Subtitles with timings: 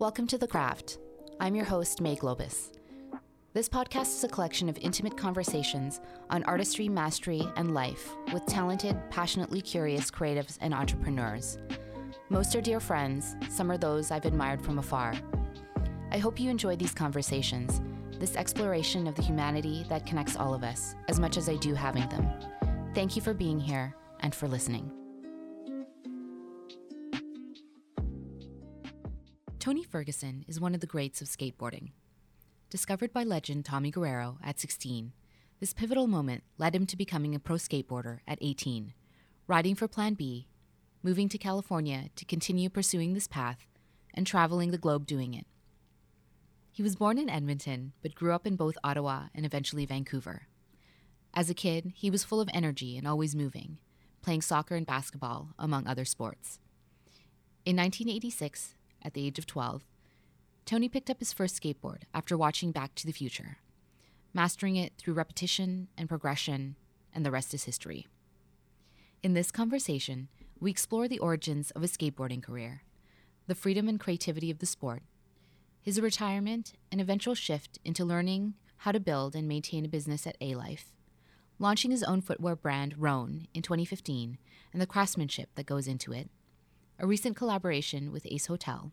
[0.00, 0.98] Welcome to The Craft.
[1.38, 2.72] I'm your host, May Globus.
[3.52, 6.00] This podcast is a collection of intimate conversations
[6.30, 11.58] on artistry, mastery, and life with talented, passionately curious creatives and entrepreneurs.
[12.28, 15.14] Most are dear friends, some are those I've admired from afar.
[16.10, 17.80] I hope you enjoy these conversations,
[18.18, 21.72] this exploration of the humanity that connects all of us, as much as I do
[21.72, 22.28] having them.
[22.94, 24.90] Thank you for being here and for listening.
[29.64, 31.92] Tony Ferguson is one of the greats of skateboarding.
[32.68, 35.14] Discovered by legend Tommy Guerrero at 16,
[35.58, 38.92] this pivotal moment led him to becoming a pro skateboarder at 18,
[39.46, 40.48] riding for Plan B,
[41.02, 43.66] moving to California to continue pursuing this path,
[44.12, 45.46] and traveling the globe doing it.
[46.70, 50.42] He was born in Edmonton, but grew up in both Ottawa and eventually Vancouver.
[51.32, 53.78] As a kid, he was full of energy and always moving,
[54.20, 56.58] playing soccer and basketball, among other sports.
[57.64, 59.84] In 1986, at the age of 12,
[60.64, 63.58] Tony picked up his first skateboard after watching Back to the Future,
[64.32, 66.76] mastering it through repetition and progression,
[67.12, 68.06] and the rest is history.
[69.22, 70.28] In this conversation,
[70.58, 72.82] we explore the origins of a skateboarding career,
[73.46, 75.02] the freedom and creativity of the sport,
[75.82, 80.40] his retirement and eventual shift into learning how to build and maintain a business at
[80.40, 80.94] Alife,
[81.58, 84.38] launching his own footwear brand, RONE, in 2015,
[84.72, 86.30] and the craftsmanship that goes into it,
[86.98, 88.92] a recent collaboration with Ace Hotel,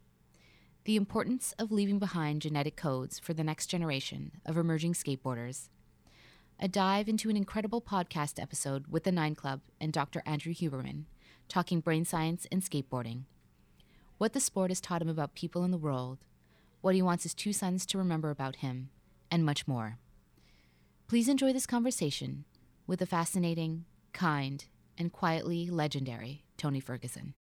[0.83, 5.69] the importance of leaving behind genetic codes for the next generation of emerging skateboarders,
[6.59, 10.23] a dive into an incredible podcast episode with the Nine Club and Dr.
[10.25, 11.03] Andrew Huberman,
[11.47, 13.23] talking brain science and skateboarding,
[14.17, 16.19] what the sport has taught him about people in the world,
[16.81, 18.89] what he wants his two sons to remember about him,
[19.29, 19.97] and much more.
[21.07, 22.45] Please enjoy this conversation
[22.87, 24.65] with the fascinating, kind,
[24.97, 27.33] and quietly legendary Tony Ferguson.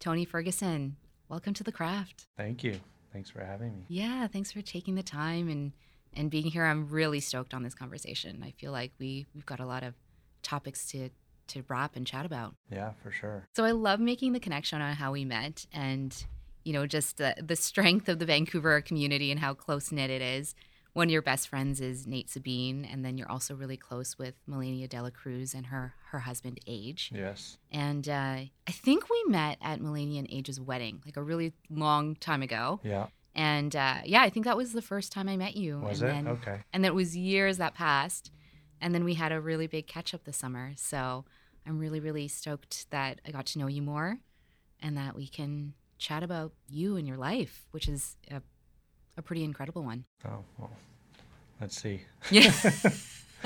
[0.00, 0.96] Tony Ferguson,
[1.28, 2.26] welcome to the craft.
[2.36, 2.80] Thank you.
[3.12, 3.84] Thanks for having me.
[3.88, 5.72] Yeah, thanks for taking the time and
[6.16, 6.64] and being here.
[6.64, 8.42] I'm really stoked on this conversation.
[8.44, 9.94] I feel like we we've got a lot of
[10.42, 11.10] topics to
[11.48, 12.54] to wrap and chat about.
[12.70, 13.46] Yeah, for sure.
[13.54, 16.24] So I love making the connection on how we met and
[16.64, 20.22] you know just the the strength of the Vancouver community and how close knit it
[20.22, 20.54] is.
[20.94, 24.34] One of your best friends is Nate Sabine, and then you're also really close with
[24.46, 27.10] Melania Dela Cruz and her her husband Age.
[27.12, 27.58] Yes.
[27.72, 28.36] And uh,
[28.68, 32.78] I think we met at Melania and Age's wedding, like a really long time ago.
[32.84, 33.08] Yeah.
[33.34, 35.80] And uh, yeah, I think that was the first time I met you.
[35.80, 36.14] Was and it?
[36.14, 36.60] Then, Okay.
[36.72, 38.30] And then it was years that passed,
[38.80, 40.74] and then we had a really big catch up this summer.
[40.76, 41.24] So
[41.66, 44.18] I'm really, really stoked that I got to know you more,
[44.80, 48.42] and that we can chat about you and your life, which is a,
[49.16, 50.04] a pretty incredible one.
[50.26, 50.70] Oh, well.
[51.60, 52.00] Let's see.
[52.30, 52.52] Yeah.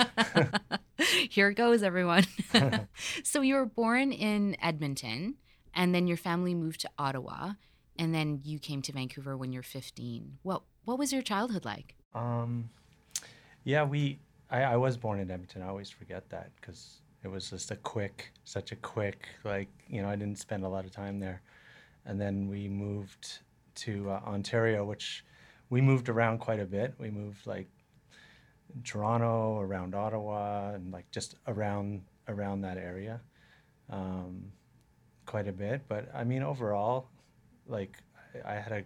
[1.31, 2.25] Here it goes, everyone.
[3.23, 5.35] so you were born in Edmonton,
[5.75, 7.53] and then your family moved to Ottawa,
[7.99, 10.39] and then you came to Vancouver when you're 15.
[10.43, 11.95] What what was your childhood like?
[12.15, 12.71] Um,
[13.65, 14.19] yeah, we.
[14.51, 15.63] I, I was born in Edmonton.
[15.63, 20.01] I always forget that because it was just a quick, such a quick, like you
[20.01, 21.43] know, I didn't spend a lot of time there,
[22.07, 23.41] and then we moved
[23.77, 25.25] to uh, Ontario, which
[25.71, 26.95] we moved around quite a bit.
[26.99, 27.69] We moved like
[28.85, 33.21] Toronto, around Ottawa, and like just around around that area,
[33.91, 34.53] um,
[35.27, 35.83] quite a bit.
[35.89, 37.09] But I mean, overall,
[37.67, 37.99] like
[38.45, 38.85] I, I had a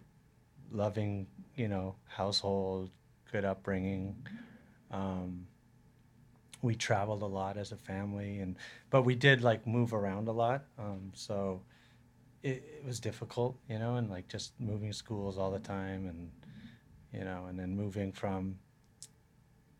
[0.70, 1.26] loving,
[1.56, 2.90] you know, household,
[3.30, 4.16] good upbringing.
[4.90, 5.46] Um,
[6.62, 8.56] we traveled a lot as a family, and
[8.90, 10.64] but we did like move around a lot.
[10.78, 11.62] Um, so
[12.42, 16.30] it, it was difficult, you know, and like just moving schools all the time, and
[17.12, 18.58] you know, and then moving from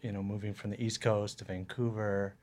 [0.00, 2.34] you know, moving from the East Coast to Vancouver.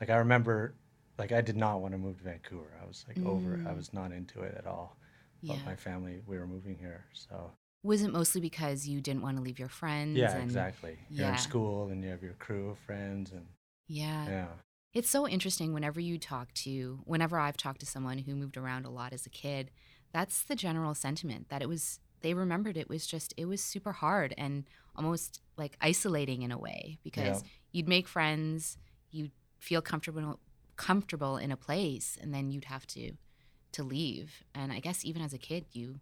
[0.00, 0.74] Like I remember,
[1.16, 2.76] like I did not want to move to Vancouver.
[2.82, 3.60] I was like over it.
[3.66, 3.76] I Mm.
[3.76, 4.96] was not into it at all.
[5.40, 5.54] Yeah.
[5.56, 7.52] But my family, we were moving here, so
[7.84, 10.16] Was it mostly because you didn't want to leave your friends?
[10.16, 10.98] yeah, and- exactly.
[11.08, 11.32] You're yeah.
[11.32, 13.46] in school and you have your crew of friends, and
[13.86, 14.26] Yeah.
[14.26, 14.48] yeah,
[14.92, 18.86] It's so interesting whenever you talk to, whenever I've talked to someone who moved around
[18.86, 19.70] a lot as a kid,
[20.12, 23.92] that's the general sentiment that it was, they remembered it was just, it was super
[23.92, 24.64] hard and
[24.96, 27.48] almost like isolating in a way because Yeah.
[27.72, 28.78] you'd make friends,
[29.10, 30.40] you'd feel comfortable,
[30.76, 33.12] comfortable in a place, and then you'd have to,
[33.72, 34.42] to leave.
[34.54, 36.00] And I guess even as a kid, you,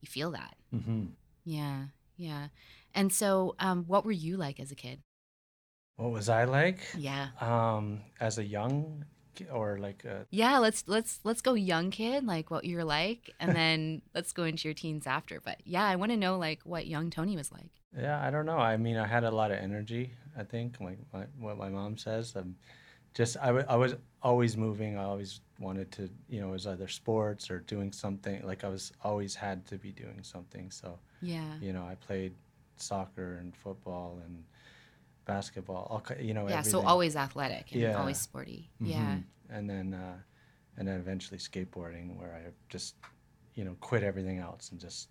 [0.00, 0.54] you feel that.
[0.70, 1.06] hmm
[1.44, 1.86] Yeah.
[2.16, 2.48] Yeah.
[2.94, 5.00] And so, um, what were you like as a kid?
[5.96, 6.78] What was I like?
[6.96, 7.28] Yeah.
[7.40, 9.04] Um, as a young,
[9.52, 13.54] or like a, Yeah, let's let's let's go young kid, like what you're like, and
[13.60, 15.40] then let's go into your teens after.
[15.40, 17.70] But yeah, I want to know like what young Tony was like.
[17.98, 18.58] yeah, I don't know.
[18.58, 20.12] I mean, I had a lot of energy.
[20.36, 22.34] I think, like my, what my mom says.
[22.36, 22.56] Um,
[23.14, 24.98] just I, w- I was always moving.
[24.98, 28.42] I always wanted to, you know, it was either sports or doing something.
[28.44, 30.72] Like I was always had to be doing something.
[30.72, 31.54] So, Yeah.
[31.60, 32.34] you know, I played
[32.76, 34.42] soccer and football and
[35.24, 35.86] basketball.
[35.90, 36.62] All, you know, Yeah.
[36.62, 37.98] So always athletic and Yeah.
[37.98, 38.70] always sporty.
[38.80, 39.16] Yeah.
[39.16, 39.24] Mhm.
[39.50, 40.18] And then, uh,
[40.76, 42.96] and then eventually skateboarding, where I just,
[43.54, 45.08] you know, quit everything else and just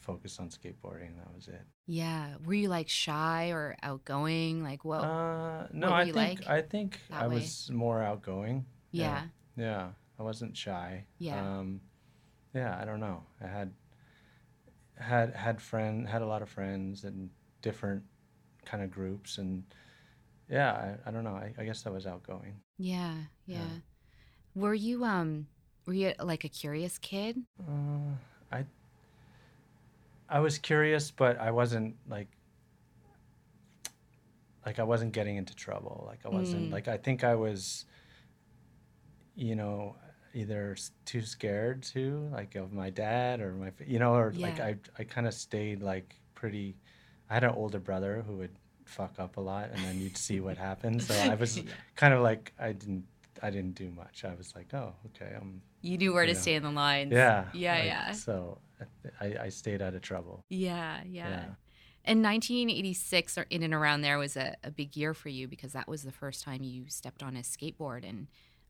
[0.00, 1.16] focused on skateboarding.
[1.16, 1.62] That was it.
[1.86, 2.36] Yeah.
[2.44, 4.62] Were you like shy or outgoing?
[4.62, 5.02] Like what?
[5.04, 8.66] Uh, no, what I think like I think I was more outgoing.
[8.90, 9.28] yeah.
[9.56, 11.06] Yeah, I wasn't shy.
[11.18, 11.40] Yeah.
[11.58, 11.80] Um,
[12.52, 13.24] yeah, I don't know.
[13.40, 13.72] I had
[14.96, 17.30] had had friend had a lot of friends and
[17.62, 18.04] different
[18.66, 19.64] kind of groups and
[20.50, 20.72] yeah,
[21.06, 21.36] I, I don't know.
[21.36, 22.54] I, I guess I was outgoing.
[22.78, 23.14] Yeah.
[23.46, 23.58] Yeah.
[23.58, 23.78] Yeah.
[24.54, 25.48] Were you um
[25.86, 27.44] were you like a curious kid?
[27.60, 28.14] Uh,
[28.52, 28.64] I
[30.28, 32.28] I was curious, but I wasn't like
[34.64, 36.04] like I wasn't getting into trouble.
[36.06, 36.72] Like I wasn't Mm.
[36.72, 37.84] like I think I was
[39.34, 39.96] you know
[40.34, 44.76] either too scared to like of my dad or my you know or like I
[44.98, 46.76] I kind of stayed like pretty
[47.30, 48.54] I had an older brother who would
[48.84, 51.02] fuck up a lot and then you'd see what happened.
[51.02, 51.60] So I was
[51.96, 53.04] kind of like I didn't
[53.42, 54.24] I didn't do much.
[54.24, 55.32] I was like, "Oh, okay.
[55.34, 56.38] I'm You knew where to Yeah.
[56.38, 57.12] stay in the lines.
[57.12, 57.46] yeah.
[57.52, 58.12] Yeah, like, yeah.
[58.12, 58.58] So
[59.20, 60.40] I, I stayed out of trouble.
[60.48, 61.28] Yeah, yeah.
[61.28, 61.44] Yeah.
[62.06, 65.72] And 1986 or in and around there was a, a big year for you because
[65.72, 68.08] that was the first time you stepped on a skateboard.
[68.08, 68.26] And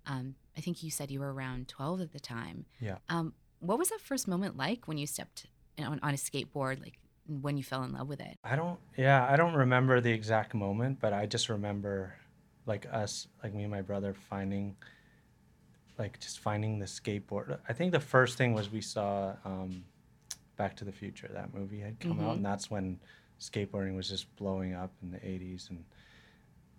[0.06, 2.64] um, I think you said you were around 12 at the time.
[2.80, 2.98] Yeah.
[3.08, 5.46] Um, what was that first moment like when you stepped
[5.78, 8.36] on, on a skateboard, like when you fell in love with it?
[8.44, 12.14] I don't, yeah, I don't remember the exact moment, but I just remember
[12.66, 14.76] like us, like me and my brother finding,
[15.98, 17.58] like just finding the skateboard.
[17.68, 19.84] I think the first thing was we saw um,
[20.56, 21.30] Back to the Future.
[21.32, 22.24] That movie had come Mhm.
[22.24, 23.00] out, and that's when
[23.40, 25.68] skateboarding was just blowing up in the 80s.
[25.70, 25.84] And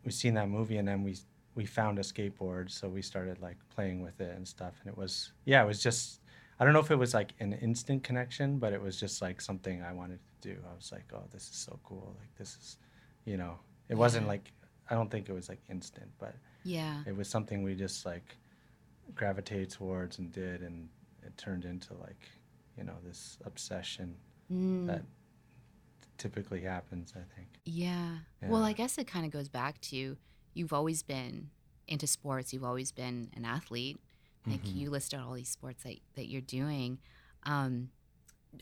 [0.03, 1.17] we seen that movie, and then we
[1.55, 4.73] we found a skateboard, so we started like playing with it and stuff.
[4.81, 6.19] And it was, yeah, it was just.
[6.57, 9.41] I don't know if it was like an instant connection, but it was just like
[9.41, 10.55] something I wanted to do.
[10.71, 12.15] I was like, oh, this is so cool.
[12.19, 12.77] Like this is,
[13.25, 13.53] you know,
[13.89, 14.45] it wasn't like
[14.89, 16.97] I don't think it was like instant, but Yeah.
[17.09, 18.37] it was something we just like
[19.15, 20.89] gravitated towards and did, and
[21.23, 22.23] it turned into like,
[22.77, 24.15] you know, this obsession
[24.51, 25.01] Mm, that
[26.17, 27.13] typically happens.
[27.15, 27.47] I think.
[27.65, 28.17] yeah.
[28.43, 30.17] Well, I guess it kind of goes back to
[30.53, 31.49] you've always been
[31.87, 33.99] into sports, you've always been an athlete.
[34.47, 34.75] Like Mhm.
[34.75, 36.99] you listed all these sports that, that you're doing.
[37.43, 37.89] Um,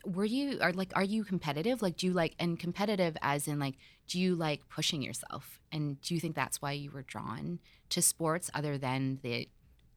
[0.04, 3.58] were you are like are you competitive like do you like and competitive as in
[3.58, 3.74] like
[4.06, 7.58] do you like pushing yourself and do you think that's why you were drawn
[7.88, 9.48] to sports other than the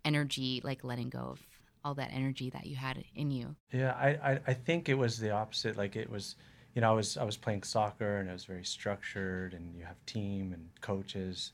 [0.06, 1.42] energy like letting go of
[1.88, 5.18] all that energy that you had in you Yeah, I, I, I think it was
[5.18, 5.78] the opposite.
[5.78, 6.36] Like it was,
[6.74, 9.86] you know, I was I was playing soccer and it was very structured and you
[9.86, 11.54] have team and coaches.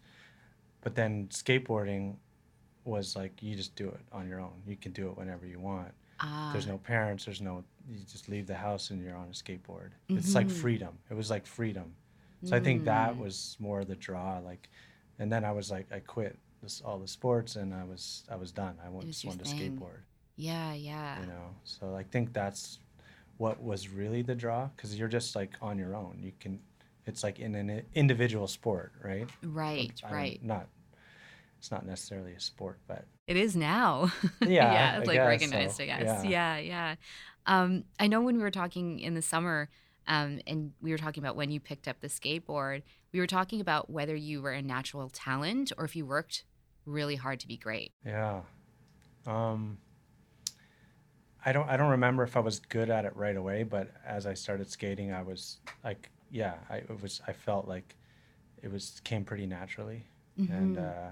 [0.82, 2.16] But then skateboarding
[2.84, 4.62] was like you just do it on your own.
[4.66, 5.92] You can do it whenever you want.
[6.20, 9.32] Ah There's no parents, there's no you just leave the house and you're on a
[9.32, 9.92] skateboard.
[10.10, 10.52] It's like Mhm.
[10.52, 10.98] freedom.
[11.10, 11.96] It was like freedom.
[12.44, 13.20] So I think that Mm.
[13.20, 14.70] was more the draw like
[15.20, 18.36] and then I was like I quit this all the sports and I was I
[18.36, 18.76] was done.
[18.86, 20.02] I was just wanted to skateboard
[20.36, 22.80] yeah yeah you know so i think that's
[23.38, 26.60] what was really the draw because you're just like on your own you can
[27.06, 30.68] it's like in an individual sport right right I don't- right not
[31.64, 34.12] it's not necessarily a sport but It is now.
[34.46, 35.84] Yeah, it's I like guess recognized, so.
[35.84, 36.26] I guess.
[36.26, 36.30] Yeah.
[36.30, 36.96] Yeah, yeah.
[37.46, 39.70] Um, I know when we were talking in the summer,
[40.06, 42.82] um, and we were talking about when you picked up the skateboard,
[43.14, 46.44] we were talking about whether you were a natural talent or if you worked
[46.86, 47.94] really hard to be great.
[48.06, 48.42] yeah
[49.26, 49.78] um
[51.46, 54.26] i don't i don't remember if i was good at it right away but as
[54.28, 57.96] i started skating i was like yeah i it was i felt like
[58.62, 60.04] it was came pretty naturally
[60.38, 60.84] and Mhm.
[60.90, 61.12] uh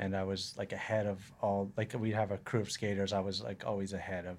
[0.00, 3.12] and I was like ahead of all like we'd have a crew of skaters.
[3.12, 4.38] I was like always ahead of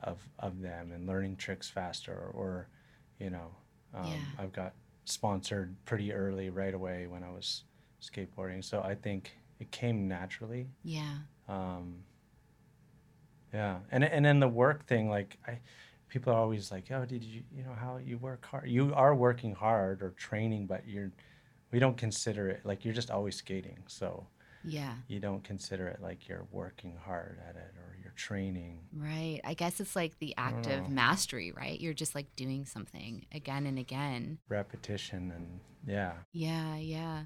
[0.00, 2.68] of of them and learning tricks faster or,
[3.18, 3.50] you know
[3.94, 4.24] um, Yeah.
[4.38, 4.74] I've got
[5.04, 7.64] sponsored pretty early right away when I was
[8.00, 8.62] skateboarding.
[8.64, 10.70] So I think it came naturally.
[10.82, 11.18] Yeah.
[11.48, 12.04] um,
[13.52, 13.78] yeah.
[13.90, 15.60] And and then the work thing like I
[16.08, 18.68] people are always like oh did you you know how you work hard?
[18.68, 21.12] You are working hard or training but you're
[21.72, 23.78] we don't consider it like you're just always skating.
[23.86, 24.26] So
[24.64, 24.94] Yeah.
[25.08, 28.80] you don't consider it like you're working hard at it or you're training.
[28.94, 29.40] Right.
[29.44, 31.80] I guess it's like the act of mastery, right?
[31.80, 34.38] You're just like doing something again and again.
[34.48, 36.12] Repetition and yeah.
[36.32, 37.24] Yeah, yeah.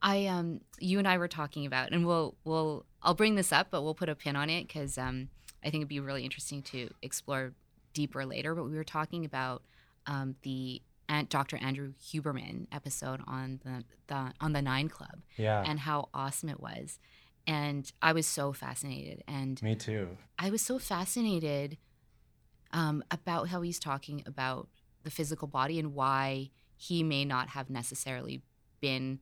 [0.00, 3.68] I um you and I were talking about and we'll we'll I'll bring this up
[3.70, 5.28] but we'll put a pin on it cuz um
[5.62, 7.52] I think it'd be really interesting to explore
[7.94, 9.62] deeper later but we were talking about
[10.06, 11.56] um the Aunt Dr.
[11.56, 15.62] Andrew Huberman episode on the, the on the Nine Club Yeah.
[15.66, 16.98] and how awesome it was.
[17.46, 19.24] And I was so fascinated.
[19.26, 20.16] And Me too.
[20.38, 21.78] I was so fascinated
[22.72, 24.68] um, about how he's talking about
[25.02, 28.42] the physical body and why he may not have necessarily
[28.80, 29.20] been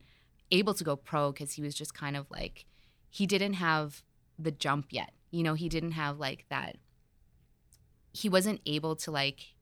[0.51, 2.65] able to go pro because he was just kind of like,
[3.09, 4.03] he didn't have
[4.37, 5.11] the jump yet.
[5.31, 6.75] You know, he didn't have like that,
[8.13, 9.53] he wasn't able to like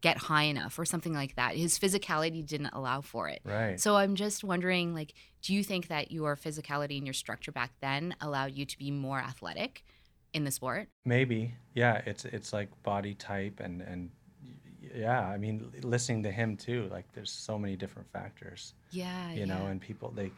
[0.00, 1.56] get high enough or something like that.
[1.56, 3.40] His physicality didn't allow for it.
[3.44, 3.80] Right.
[3.80, 7.72] So I'm just wondering, like, do you think that your physicality and your structure back
[7.80, 9.84] then allowed you to be more athletic
[10.32, 10.88] in the sport?
[11.04, 11.54] Maybe.
[11.74, 12.02] Yeah.
[12.06, 14.10] It's it's like body type and and
[14.94, 15.26] yeah.
[15.26, 16.88] I mean, listening to him too.
[16.90, 18.74] Like, there's so many different factors.
[18.90, 20.30] Yeah, you know, and people they,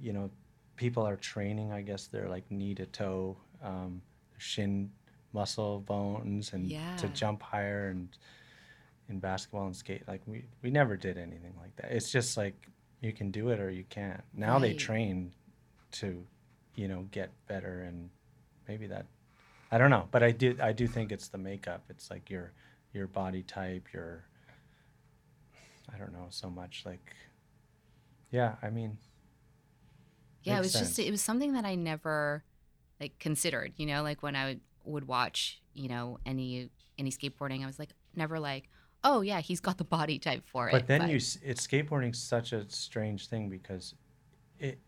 [0.00, 0.30] you know,
[0.76, 1.72] people are training.
[1.72, 4.02] I guess they're like knee to toe, um,
[4.38, 4.90] shin
[5.32, 8.08] muscle bones, and to jump higher and
[9.12, 10.02] in basketball and skate.
[10.08, 11.92] Like we we never did anything like that.
[11.92, 12.54] It's just like
[13.00, 14.22] you can do it or you can't.
[14.34, 15.32] Now they train
[15.92, 16.24] to,
[16.74, 18.10] you know, get better and
[18.66, 19.06] maybe that.
[19.70, 21.84] I don't know, but I do I do think it's the makeup.
[21.88, 22.52] It's like your
[22.92, 24.24] your body type, your
[25.94, 27.14] I don't know so much like
[28.30, 28.98] yeah, I mean
[30.42, 32.44] yeah, it was just it was something that I never
[33.00, 33.72] like considered.
[33.76, 37.78] You know, like when I would, would watch, you know, any any skateboarding, I was
[37.78, 38.68] like never like,
[39.04, 40.72] oh yeah, he's got the body type for it.
[40.72, 43.94] But then you, it's skateboarding's such a strange thing because
[44.58, 44.78] it,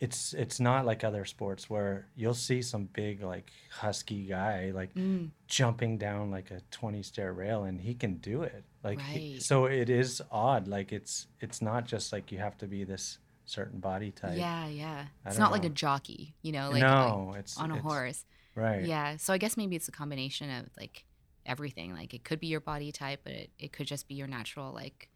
[0.00, 4.94] it's it's not like other sports where you'll see some big like husky guy like
[4.94, 9.32] Mm, jumping down like a 20 stair rail and he can do it like he-
[9.34, 9.42] Right.
[9.42, 13.18] so it is odd like it's it's not just like you have to be this
[13.44, 15.04] certain body type yeah, yeah.
[15.26, 18.24] I It's not like a jockey, you know, like, no it's on a it's- horse.
[18.54, 19.16] right Yeah.
[19.18, 21.04] So I guess maybe it's a combination of like
[21.50, 21.92] everything.
[21.92, 24.72] Like it could be your body type, but it, it could just be your natural
[24.72, 25.08] like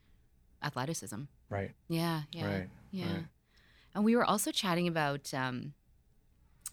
[0.62, 1.23] athleticism.
[1.49, 2.23] right Yeah.
[2.33, 2.47] Yeah.
[2.47, 3.12] right Yeah.
[3.12, 3.25] right.
[3.95, 5.73] And we were also chatting about um,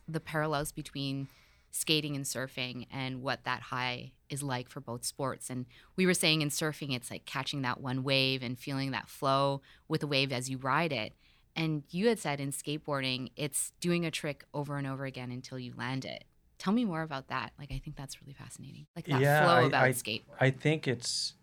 [0.07, 1.27] the parallels between
[1.69, 5.49] skating and surfing and what that high is like for both sports.
[5.49, 9.07] And we were saying in surfing, it's like catching that one wave and feeling that
[9.07, 11.13] flow with the wave as you ride it.
[11.55, 15.59] And you had said in skateboarding, it's doing a trick over and over again until
[15.59, 16.23] you land it.
[16.61, 17.53] Tell me more about that.
[17.57, 18.85] Like, I think that's really fascinating.
[18.95, 20.21] Like that Yeah, flow I- about I- skateboarding.
[20.39, 21.33] I think it's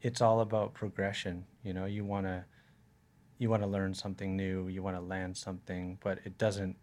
[0.00, 1.44] it's all about progression.
[1.64, 2.44] You know, you want to
[3.38, 6.76] you want to learn something new, you want to land something, but it doesn't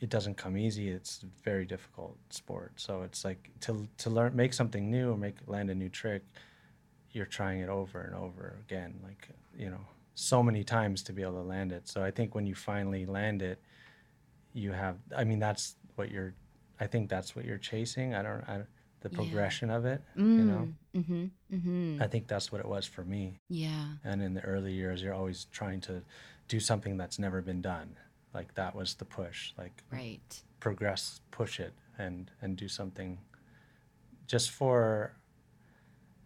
[0.00, 0.88] it doesn't come easy.
[0.88, 2.72] It's a very difficult sport.
[2.76, 6.22] So it's like to to learn make something new or make land a new trick,
[7.10, 9.84] you're trying it over and over again, like, you know,
[10.14, 11.86] so many times to be able to land it.
[11.86, 13.60] So I think when you finally land it,
[14.54, 16.34] you have I mean that's what you're
[16.80, 18.14] I think that's what you're chasing.
[18.14, 18.62] I don't I
[19.00, 19.16] the Yeah.
[19.16, 20.68] progression of it, mm, you know.
[20.94, 21.24] Mm-hmm.
[21.54, 22.02] Mm-hmm.
[22.02, 23.38] I think that's what it was for me.
[23.48, 23.88] yeah.
[24.04, 26.02] And in the early years, you're always trying to
[26.48, 27.96] do something that's never been done.
[28.34, 29.52] Like that was the push.
[29.58, 30.42] Like Right.
[30.60, 33.18] progress, push it, and and do something.
[34.26, 35.12] Just for,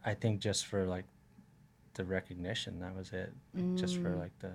[0.04, 1.04] I think, just for like,
[1.94, 2.78] the recognition.
[2.80, 3.32] That was it.
[3.54, 4.18] Like, Just for Mm.
[4.20, 4.52] like the,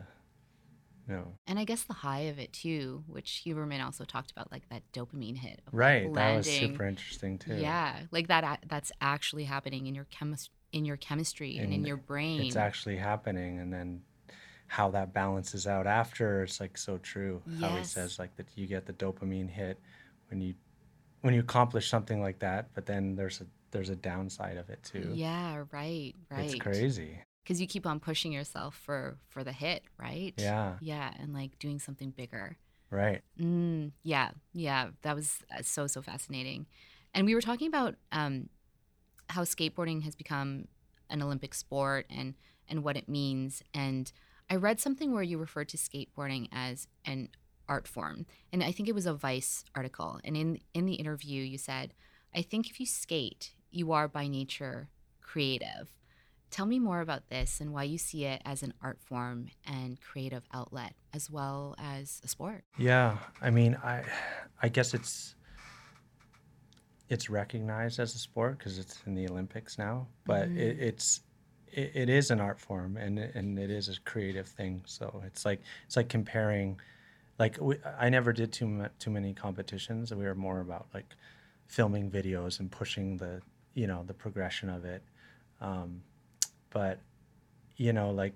[1.08, 1.38] know.
[1.48, 4.84] And I guess the high of it too, which Huberman also talked about, like that
[4.94, 5.62] dopamine hit.
[5.68, 6.14] Of like, Right.
[6.14, 7.56] That was super interesting too.
[7.56, 8.60] Yeah, like that.
[8.68, 12.42] That's actually happening in your chemis- in your chemistry and in your brain.
[12.48, 14.02] It's actually happening, and then
[14.68, 18.66] how that balances out after it's like so true how he says like that you
[18.66, 19.80] get the dopamine hit
[20.30, 20.56] when you
[21.22, 24.82] when you accomplish something like that but then there's a there's a downside of it
[24.84, 26.46] too Yeah, right, right.
[26.46, 30.34] it's crazy Because you keep on pushing yourself for for the hit, right?
[30.38, 32.58] yeah Yeah, and like doing something bigger.
[32.90, 36.66] right Mm, yeah, yeah, that was uh, so so fascinating.
[37.14, 38.50] And we were talking about um,
[39.30, 40.68] how skateboarding has become
[41.10, 42.34] an Olympic sport and
[42.68, 43.62] and what it means.
[43.74, 44.12] And
[44.50, 47.30] I read something where you referred to skateboarding as an
[47.70, 50.20] art form, and I think it was a Vice article.
[50.24, 51.94] And in in the interview, you said,
[52.34, 54.90] "I think if you skate, you are by nature
[55.22, 55.90] creative."
[56.52, 60.00] Tell me more about this and why you see it as an art form and
[60.00, 62.64] creative outlet as well as a sport.
[62.78, 64.04] yeah i mean i
[64.62, 65.36] i guess it's
[67.10, 71.22] it's recognized as a sport because it's in the olympics now but it, it's
[71.76, 74.82] it, it is an art form and and it is a creative thing.
[74.86, 76.80] So it's like it's like comparing
[77.38, 80.14] like we, i never did too mu- too many competitions.
[80.14, 81.14] We were more about like
[81.68, 83.42] filming videos and pushing the
[83.74, 85.04] you know the progression of it.
[85.62, 86.02] Um,
[86.76, 87.00] but
[87.78, 88.34] you know like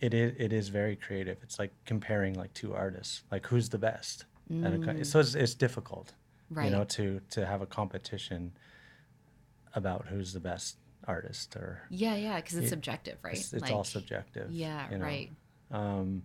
[0.00, 3.78] it is it is very creative it's like comparing like two artists like who's the
[3.78, 4.24] best
[4.64, 6.14] at a so it's, it's difficult
[6.50, 6.66] Right.
[6.66, 8.52] you know to to have a competition
[9.74, 10.76] about who's the best
[11.06, 13.34] artist or Yeah, yeah, because it's It- subjective, right?
[13.34, 14.50] it's, it's all subjective.
[14.50, 15.04] Yeah, you know?
[15.04, 15.30] right.
[15.70, 16.22] Um,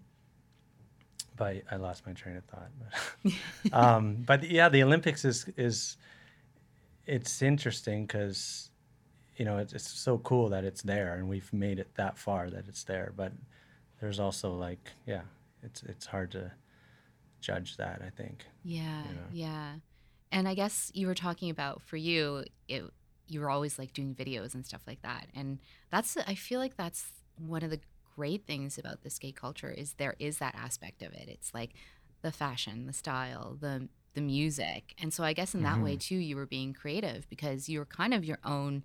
[1.36, 2.70] but I lost my train of thought.
[2.80, 3.34] But,
[3.74, 5.98] um, but yeah, the Olympics is is
[7.06, 8.69] it's interesting because
[9.39, 12.51] you know it's, it's so cool that it's there and we've made it that far
[12.51, 13.13] that it's there.
[13.17, 13.34] But
[14.01, 15.24] there's also like yeah,
[15.63, 16.51] it's it's hard to
[17.41, 18.01] judge that.
[18.05, 18.46] I think.
[18.63, 19.27] Yeah, know?
[19.29, 19.75] yeah.
[20.31, 22.84] And I guess you were talking about for you, it
[23.27, 25.27] you were always like doing videos and stuff like that.
[25.36, 25.60] And
[25.91, 27.79] that's I feel like that's one of the
[28.15, 31.29] great things about the skate culture is there is that aspect of it.
[31.29, 31.72] It's like
[32.22, 34.96] the fashion, the style, the the music.
[35.00, 36.00] And so I guess in that way Mhm.
[36.00, 38.84] too you were being creative because you were kind of your own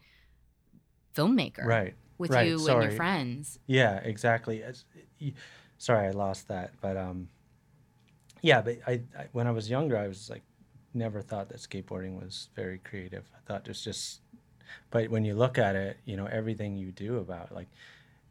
[1.15, 1.95] filmmaker Right.
[2.19, 3.59] with right, you and your friends.
[3.67, 4.63] Yeah, exactly.
[5.79, 6.73] Sorry, I lost that.
[6.81, 7.29] But um,
[8.43, 10.43] yeah, but I, I when I was younger, I was like
[10.93, 13.25] never thought that skateboarding was very creative.
[13.37, 14.21] I thought it was just.
[14.91, 17.69] But when you look at it, you know everything you do about like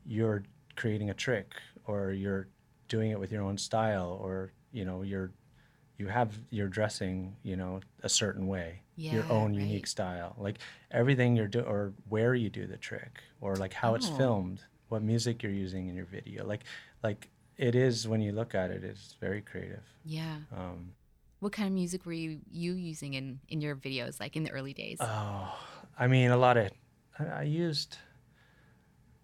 [0.05, 0.43] you're
[0.75, 1.53] creating a trick
[1.85, 2.47] or you're
[2.87, 5.31] doing it with your own style or you know you're
[5.97, 10.59] you have you're dressing you know a certain way your Yeah, own unique style like
[10.91, 14.17] everything you're doing or where you do the trick or like how it's Oh.
[14.17, 16.63] filmed what music you're using in your video like
[17.03, 20.37] like it is when you look at it it's very creative Yeah.
[20.55, 20.93] um
[21.39, 24.51] What kind of music were you you using in in your videos like in the
[24.51, 24.99] early days?
[24.99, 25.57] oh
[25.99, 26.69] i mean a lot of
[27.19, 27.97] I, I used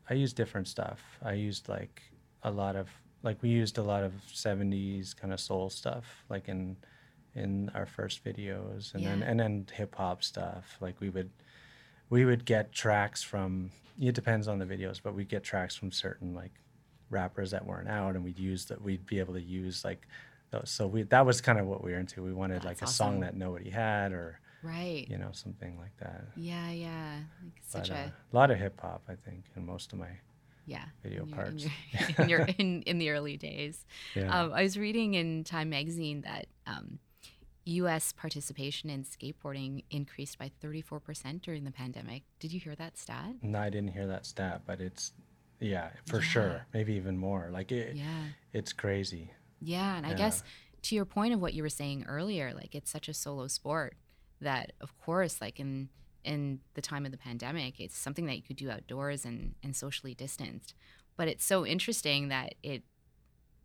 [0.10, 2.02] i used different stuff i used like
[2.44, 2.90] a lot of
[3.24, 6.78] like we used a lot of 70s kind of soul stuff like in
[7.36, 11.30] in our first videos and then and then hip hop stuff like we would
[12.10, 13.70] we would get tracks from
[14.00, 16.52] it depends on the videos but we'd get tracks from certain like
[17.10, 20.08] rappers that weren't out and we'd use that we'd be able to use like
[20.52, 22.82] those so we that was kind of what we were into we wanted like a
[22.82, 25.06] That's song that nobody had or right.
[25.08, 27.20] you know something like that Yeah, yeah.
[27.44, 30.00] Like such but, uh, a a lot of hip hop i think in most of
[30.00, 30.10] my
[30.70, 30.86] yeah.
[31.04, 31.64] video in your, parts.
[31.64, 33.86] In, your, in, your, in, in the early days.
[34.16, 37.00] yeah Um, I was reading in Time magazine that um,
[37.70, 38.14] U.S.
[38.14, 42.24] participation in skateboarding increased by 34% during the pandemic.
[42.40, 43.36] Did you hear that stat?
[43.42, 45.14] no i didn't hear that stat but it's
[45.60, 46.22] yeah for Yeah.
[46.24, 48.24] sure maybe even more like it, Yeah.
[48.54, 50.42] it's crazy Yeah, and I guess
[50.84, 53.98] to your point of what you were saying earlier, like it's such a solo sport
[54.40, 55.90] that, of course, like in
[56.24, 59.76] in the time of the pandemic, it's something that you could do outdoors and and
[59.76, 60.74] socially distanced.
[61.18, 62.84] But it's so interesting that it,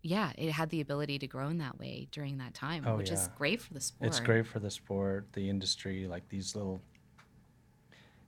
[0.05, 3.11] yeah, it had the ability to grow in that way during that time, Oh, which
[3.11, 4.09] is great for the sport.
[4.09, 6.83] It's great for the sport, the industry, like these little,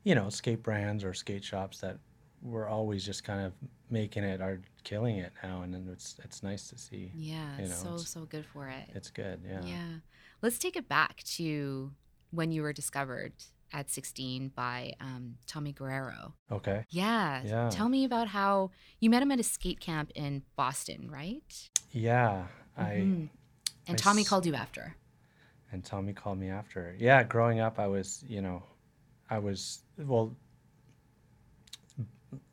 [0.03, 1.99] you know, skate brands or skate shops that
[2.43, 3.53] were always just kind of
[3.91, 7.12] making it are killing it now, and then it's it's nice to see.
[7.15, 8.89] Yeah, you it's know, so so good for it.
[8.95, 9.61] It's good, yeah.
[9.62, 9.89] Yeah.
[10.41, 11.93] Let's take it back to
[12.31, 13.35] when you were discovered
[13.77, 16.35] at 16 by um, Tommy Guerrero.
[16.51, 16.85] Okay.
[16.89, 17.43] Yeah.
[17.45, 17.69] Yeah.
[17.71, 21.45] Tell me about how you met him at a skate camp in Boston, right?
[21.91, 23.29] Yeah, I Mhm.
[23.89, 24.97] And I Tommy s- called you after.
[25.73, 26.97] and Tommy called me after.
[26.99, 28.62] Yeah, growing up, I was, you know,
[29.29, 30.35] I was well.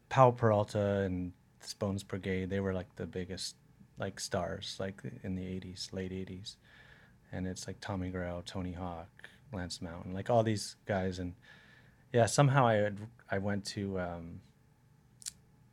[0.10, 1.32] Powell Peralta and
[1.80, 3.56] Bones Brigade, they were like the biggest
[3.98, 6.58] like stars like in the 80s, late 80s.
[7.32, 11.34] And it's like Tommy Guerrero, Tony Hawk, Lance Mountain, like all these guys and
[12.14, 13.00] yeah, somehow I had,
[13.32, 14.40] I went to um,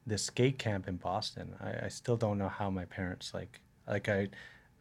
[0.06, 1.54] this skate camp in Boston.
[1.60, 4.28] I, I still don't know how my parents like like I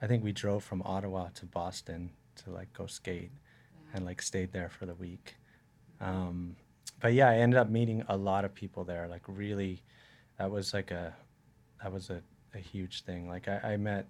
[0.02, 2.12] I think we drove from Ottawa to Boston
[2.44, 3.32] to like go skate
[3.94, 5.36] and like stayed there for the week.
[6.00, 6.56] Um,
[7.02, 9.08] but yeah, I ended up meeting a lot of people there.
[9.08, 9.84] Like really,
[10.38, 11.14] that was like a
[11.84, 12.22] that was a,
[12.54, 13.28] a huge thing.
[13.28, 14.08] Like I, I met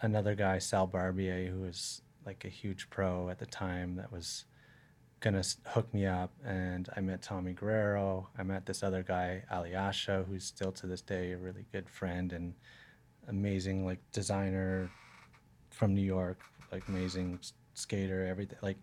[0.00, 4.44] another guy, Sal Barbier, who was like a huge pro at the time that was
[5.20, 8.28] gonna hook me up and I met Tommy Guerrero.
[8.38, 12.32] I met this other guy, Alyasha, who's still to this day a really good friend
[12.32, 12.54] and
[13.28, 14.90] amazing like designer
[15.70, 17.38] from New York, like amazing
[17.72, 18.58] skater, everything.
[18.62, 18.78] Like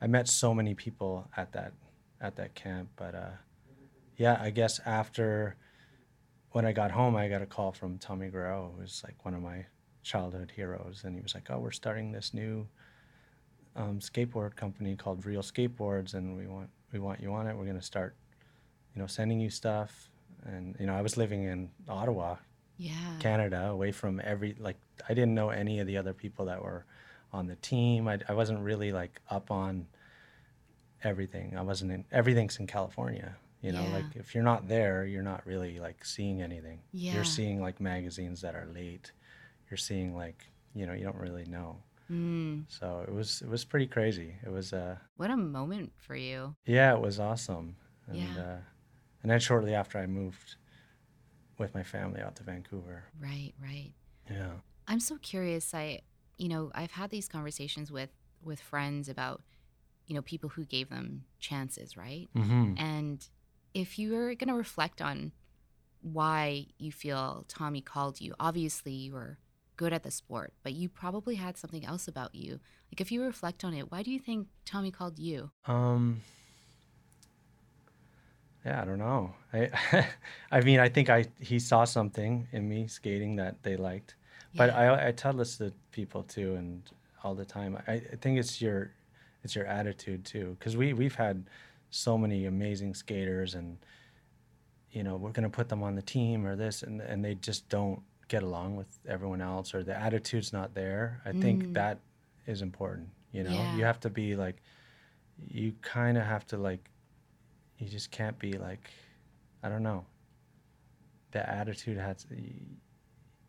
[0.00, 1.72] I met so many people at that
[2.20, 3.36] at that camp, but uh
[4.16, 5.56] yeah, I guess after
[6.52, 9.42] when I got home, I got a call from Tommy Guerrero, who's like one of
[9.42, 9.66] my
[10.02, 12.66] childhood heroes, and he was like, "Oh, we're starting this new
[13.76, 17.56] um, skateboard company called Real Skateboards, and we want we want you on it.
[17.56, 18.14] We're gonna start,
[18.94, 20.10] you know, sending you stuff."
[20.44, 22.36] And you know, I was living in Ottawa,
[22.78, 22.94] Yeah.
[23.20, 24.76] Canada, away from every like
[25.08, 26.84] I didn't know any of the other people that were
[27.32, 28.08] on the team.
[28.08, 29.86] I, I wasn't really like up on
[31.04, 31.56] everything.
[31.56, 33.36] I wasn't in everything's in California.
[33.62, 33.92] You know, Yeah.
[33.94, 36.80] like if you're not there, you're not really like seeing anything.
[36.92, 37.14] Yeah.
[37.14, 39.12] You're seeing like magazines that are late.
[39.70, 41.76] You're seeing like you know you don't really know.
[42.10, 44.36] Mm, So it was it was pretty crazy.
[44.44, 46.54] It was uh what a moment for you.
[46.64, 48.42] yeah it was awesome and Yeah.
[48.42, 48.58] uh,
[49.22, 50.56] and then shortly after I moved
[51.58, 53.04] with my family out to Vancouver.
[53.18, 53.92] Right, right.
[54.30, 54.52] Yeah.
[54.86, 55.74] I'm so curious.
[55.74, 56.02] I,
[56.38, 58.10] you know, I've had these conversations with
[58.42, 59.42] with friends about,
[60.06, 62.28] you know, people who gave them chances, right?
[62.36, 62.74] Mm-hmm.
[62.78, 63.26] And
[63.74, 65.32] if you're going to reflect on
[66.02, 69.38] why you feel Tommy called you, obviously you were
[69.76, 72.60] good at the sport, but you probably had something else about you.
[72.90, 75.50] Like if you reflect on it, why do you think Tommy called you?
[75.66, 76.22] Um.
[78.64, 79.32] Yeah, I don't know.
[79.52, 79.70] I,
[80.50, 84.16] I mean, I think I he saw something in me skating that they liked,
[84.56, 86.82] but I I tell this to people too, and
[87.26, 87.76] all the time.
[87.88, 88.92] I, I think it's your
[89.42, 91.44] it's your attitude too, because we we've had
[91.90, 93.78] so many amazing skaters, and
[94.92, 97.68] you know we're gonna put them on the team or this, and and they just
[97.68, 101.20] don't get along with everyone else, or the attitude's not there.
[101.24, 101.74] I think Mm.
[101.74, 102.00] that
[102.46, 103.10] is important.
[103.32, 103.76] You know, Yeah.
[103.76, 104.62] you have to be like,
[105.48, 106.90] you kind of have to like,
[107.78, 108.90] you just can't be like,
[109.62, 110.06] I don't know.
[111.32, 112.26] The attitude has.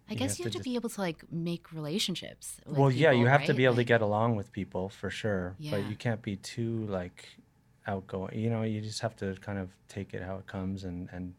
[0.09, 2.59] I you guess you have to just- be able to like make relationships.
[2.65, 5.71] Well, yeah, you have to be able to get along with people for sure, Yeah.
[5.71, 7.27] but you can't be too like
[7.85, 8.37] outgoing.
[8.37, 11.33] You know, you just have to kind of take it how it comes and and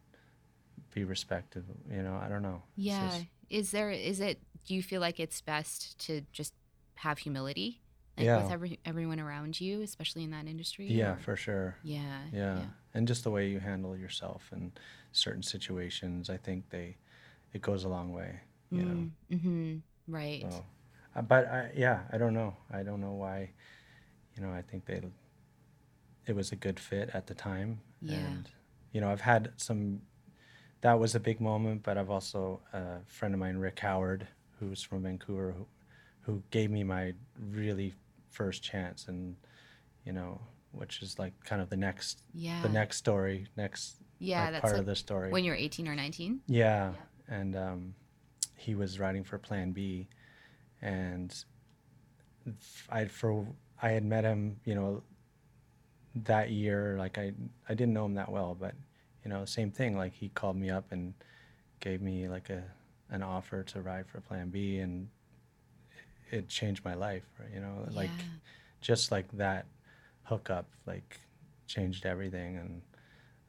[0.95, 1.63] be respectful.
[1.91, 2.63] You know, I don't know.
[2.77, 3.09] Yeah.
[3.11, 6.53] just- Is there is it do you feel like it's best to just
[6.97, 7.81] have humility
[8.17, 8.43] like Yeah.
[8.43, 10.87] with every everyone around you, especially in that industry?
[10.89, 11.77] yeah, or- for sure.
[11.83, 12.67] yeah, Yeah.
[12.95, 14.73] and just the way you handle yourself in
[15.13, 16.97] certain situations, I think they
[17.53, 18.41] it goes a long way.
[18.71, 19.11] You know.
[19.31, 19.79] Mm-hmm.
[20.09, 20.45] Right.
[20.53, 20.65] So,
[21.17, 22.55] uh, but I, yeah, I don't know.
[22.71, 23.53] I don't know why.
[24.37, 25.01] You know, I think they.
[26.27, 28.17] It was a good fit at the time, Yeah.
[28.19, 28.51] and
[28.93, 30.03] you know, I've had some.
[30.81, 34.29] That was a big moment, but I've also a friend of mine, Rick Howard,
[34.61, 35.67] who's from Vancouver, who,
[36.21, 37.15] who gave me my
[37.51, 37.95] really
[38.31, 39.37] first chance, and
[40.05, 40.41] you know,
[40.73, 42.63] which is like kind of the next, Yeah.
[42.63, 45.33] the next story, next Yeah, like, that's part like of the story.
[45.33, 46.41] when you're 18 or 19.
[46.47, 46.93] Yeah,
[47.29, 47.95] and um,
[48.57, 50.07] he was writing for Plan B,
[50.81, 51.35] and
[52.89, 53.47] I for
[53.83, 55.03] I had met him, you know,
[56.15, 56.97] that year.
[56.99, 57.33] Like I
[57.69, 58.75] I didn't know him that well, but
[59.25, 59.97] you know, same thing.
[59.97, 61.15] Like he called me up and
[61.81, 62.63] gave me like a
[63.11, 65.09] an offer to ride for Plan B, and
[66.31, 67.25] it changed my life.
[67.39, 67.49] Right?
[67.55, 68.11] You know, like
[68.81, 69.67] just like that
[70.25, 71.21] hookup, like
[71.67, 72.83] changed everything, and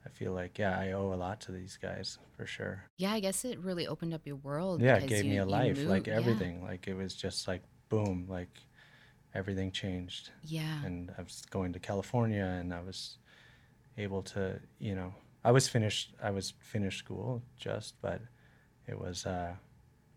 [0.04, 2.84] I feel like yeah, I owe a lot to these guys for sure.
[2.96, 4.80] Yeah, I guess it really opened up your world.
[4.80, 6.14] Yeah, it gave me a life, moved- like yeah.
[6.14, 6.62] everything.
[6.62, 8.60] Like it was just like boom, like
[9.34, 10.30] everything changed.
[10.44, 10.84] Yeah.
[10.84, 13.18] And I was going to California, and I was
[13.98, 15.12] able to, you know,
[15.44, 16.14] I was finished.
[16.22, 18.20] I was finished school just, but
[18.86, 19.54] it was, uh,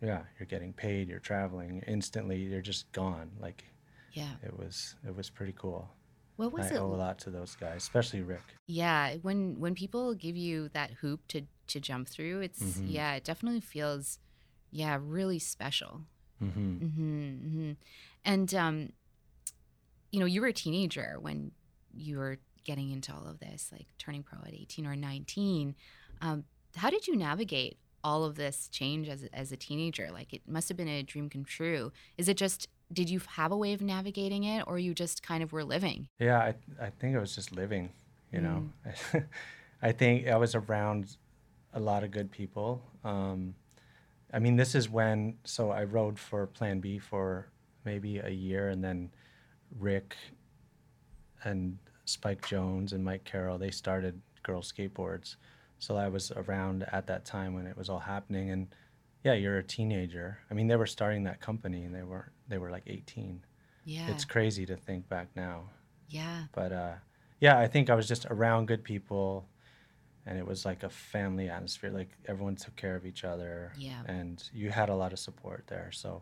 [0.01, 3.31] yeah, you're getting paid, you're traveling instantly, you're just gone.
[3.39, 3.63] Like
[4.11, 4.33] yeah.
[4.43, 5.89] it was, it was pretty cool.
[6.35, 6.79] What was I it?
[6.79, 8.41] owe a lot to those guys, especially Rick.
[8.65, 12.85] Yeah, when when people give you that hoop to to jump through, it's Mhm.
[12.87, 14.19] yeah, it definitely feels
[14.71, 16.01] yeah, really special.
[16.39, 17.71] hmm hmm hmm
[18.25, 18.93] And um,
[20.11, 21.51] you know, you were a teenager when
[21.95, 25.75] you were getting into all of this, like turning pro at 18 or 19.
[26.21, 26.45] Um,
[26.75, 30.09] how did you navigate all of this change as a- as a teenager?
[30.11, 31.91] Like, it must have been a dream come true.
[32.17, 35.41] Is it just did you have a way of navigating it, or you just kind
[35.41, 36.07] of were living?
[36.19, 37.89] Yeah, I, I think I was just living,
[38.31, 38.69] you know.
[39.81, 41.17] I think I was around
[41.73, 42.83] a lot of good people.
[43.03, 43.55] Um,
[44.31, 47.47] I mean, this is when, so I rode for Plan B for
[47.83, 49.09] maybe a year, and then
[49.79, 50.15] Rick
[51.43, 55.35] and Spike Jonze and Mike Carroll, they started Girl Skateboards.
[55.79, 58.49] So I was around at that time when it was all happening.
[58.51, 58.67] And
[59.23, 60.39] yeah, you're a teenager.
[60.49, 63.41] I mean, they were starting that company and they weren't, they were like 18.
[63.85, 65.69] Yeah, It's crazy to think back now
[66.09, 66.93] yeah, but uh,
[67.39, 69.47] yeah, I think I was just around good people,
[70.27, 71.89] and it was like a family atmosphere.
[71.89, 74.03] Like everyone took care of each other, Yeah.
[74.05, 75.91] and you had a lot of support there.
[75.91, 76.21] So,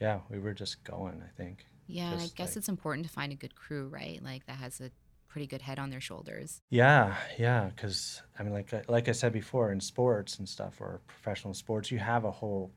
[0.00, 1.22] yeah, we were just going.
[1.24, 1.66] I think.
[1.86, 2.08] yeah.
[2.14, 4.20] I guess like- it's important to find a good crew, right?
[4.24, 4.90] Like that has a
[5.28, 6.60] pretty good head on their shoulders.
[6.70, 10.80] Yeah, yeah, because I mean, like I- like I said before, in sports and stuff
[10.80, 12.72] or professional sports, you have a whole,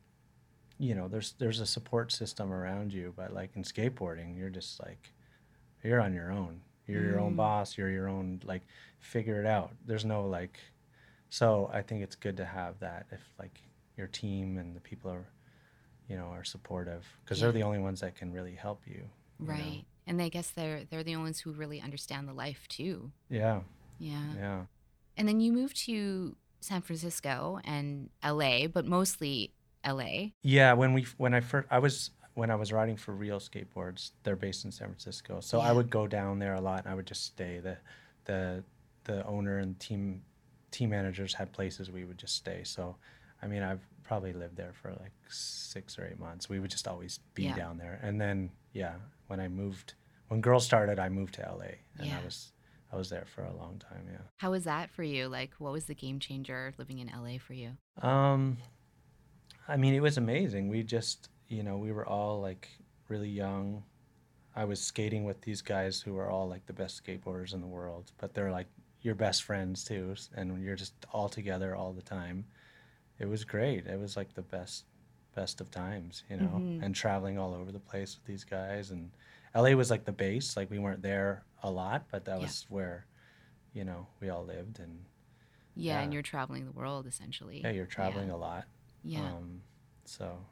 [0.78, 3.14] you know, there's there's a support system around you.
[3.16, 5.12] But like in skateboarding, you're just like,
[5.84, 6.62] you're on your own.
[6.88, 7.38] You're your own Mm.
[7.38, 7.78] boss.
[7.78, 8.64] You're your own like,
[9.00, 9.72] figure it out.
[9.86, 10.60] There's no like,
[11.30, 13.62] so I think it's good to have that if like
[13.98, 15.28] your team and the people are,
[16.10, 17.46] you know, are supportive because Yeah.
[17.46, 19.10] they're the only ones that can really help you.
[19.40, 19.54] you know?
[20.08, 23.12] And I guess they're they're the only ones who really understand the life too.
[23.30, 23.62] Yeah.
[24.00, 24.34] Yeah.
[24.36, 24.62] Yeah.
[25.18, 29.52] And then you moved to San Francisco and LA, but mostly
[29.86, 30.30] LA.
[30.44, 34.12] Yeah, when we when I first I was when I was riding for Real Skateboards,
[34.24, 35.40] they're based in San Francisco.
[35.42, 37.60] So I would go down there a lot and I would just stay.
[37.60, 37.78] The
[38.26, 38.64] the
[39.04, 40.22] the owner and team
[40.72, 42.64] team managers had places we would just stay.
[42.64, 42.96] So,
[43.42, 46.48] I mean, I've probably lived there for like six or eight months.
[46.48, 47.56] We would just always be Yeah.
[47.56, 48.00] down there.
[48.02, 48.96] And then, yeah,
[49.28, 49.94] when I moved,
[50.28, 52.20] when girls started, I moved to LA, and Yeah.
[52.22, 52.52] I was
[52.94, 54.06] I was there for a long time.
[54.12, 54.18] Yeah.
[54.38, 55.30] How was that for you?
[55.30, 57.72] Like, what was the game changer living in LA for you?
[58.02, 58.58] Um,
[59.66, 60.68] I mean, it was amazing.
[60.68, 62.68] We just, you know, we were all like
[63.08, 63.84] really young.
[64.54, 67.68] I was skating with these guys who were all like the best skateboarders in the
[67.68, 68.68] world, but they're like
[69.02, 72.44] your best friends too, and you're just all together all the time.
[73.20, 73.86] It was great.
[73.88, 74.84] It was like the best,
[75.36, 76.84] best of times, you know, Mhm.
[76.84, 78.92] and traveling all over the place with these guys.
[78.92, 79.12] And
[79.56, 80.58] LA was like the base.
[80.58, 82.46] Like we weren't there a lot, but that Yeah.
[82.46, 83.06] was where,
[83.74, 84.80] you know, we all lived.
[84.80, 85.06] And
[85.76, 87.62] Yeah, and you're traveling the world essentially.
[87.62, 88.36] yeah, you're traveling Yeah.
[88.36, 88.68] a lot.
[89.04, 89.34] Yeah.
[89.36, 89.64] Um,
[90.06, 90.46] so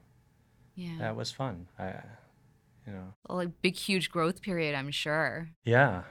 [0.75, 0.97] yeah.
[0.99, 1.67] that was fun.
[1.77, 2.01] I,
[2.87, 5.49] you know, Well, like big, huge growth period, I'm sure.
[5.65, 6.03] yeah,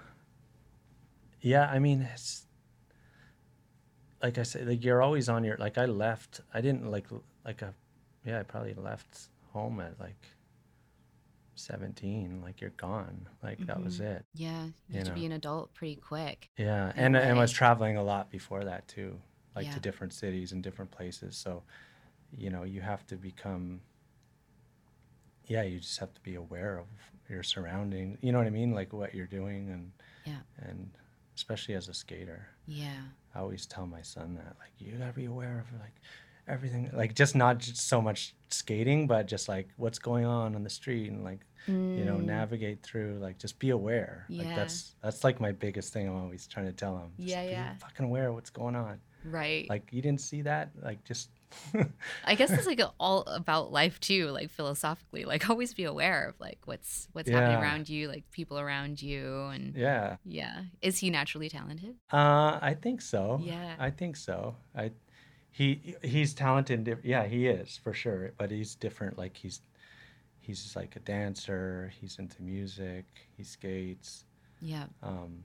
[1.41, 1.69] yeah.
[1.71, 2.47] I mean, it's
[4.23, 5.57] like I said, like you're always on your.
[5.57, 6.41] Like I left.
[6.53, 7.07] I didn't like
[7.45, 7.75] like a,
[8.25, 8.41] yeah.
[8.41, 10.27] I probably left home at like
[11.55, 12.41] seventeen.
[12.43, 13.29] Like you're gone.
[13.43, 14.13] Like that was mm-hmm.
[14.13, 14.25] it.
[14.35, 16.51] Yeah, you, You have to be an adult pretty quick.
[16.57, 19.19] Yeah, In and and I was traveling a lot before that too,
[19.57, 19.75] like Yeah.
[19.75, 21.37] to different cities and different places.
[21.37, 21.63] So,
[22.37, 23.81] you know, you have to become.
[25.47, 26.87] Yeah, you just have to be aware of
[27.31, 28.19] your surrounding.
[28.21, 29.93] You know what I mean, like what you're doing, and
[30.27, 30.41] Yeah.
[30.59, 30.91] and
[31.37, 33.03] especially as a skater, Yeah.
[33.35, 35.95] I always tell my son that like you gotta be aware of like
[36.49, 40.63] everything, like just not just so much skating, but just like what's going on on
[40.65, 44.55] the street and like you know Mm, navigate through like just be aware like Yeah.
[44.57, 47.51] that's that's like my biggest thing i'm always trying to tell him just Yeah, be
[47.51, 47.75] yeah.
[47.77, 49.69] fucking aware of what's going on Right.
[49.69, 51.29] like you didn't see that like just
[52.25, 55.25] I guess it's like all about life too, like philosophically.
[55.25, 59.47] Like always be aware of like what's what's happening around you, like people around you,
[59.55, 60.63] and yeah yeah.
[60.83, 61.97] Is he naturally talented?
[62.13, 63.75] uh i think so Yeah.
[63.79, 64.91] i think so i
[65.59, 69.61] he he's talented yeah he is for sure but he's different like he's
[70.39, 73.05] he's like a dancer he's into music
[73.37, 74.25] he skates
[74.61, 74.85] Yeah.
[75.03, 75.43] um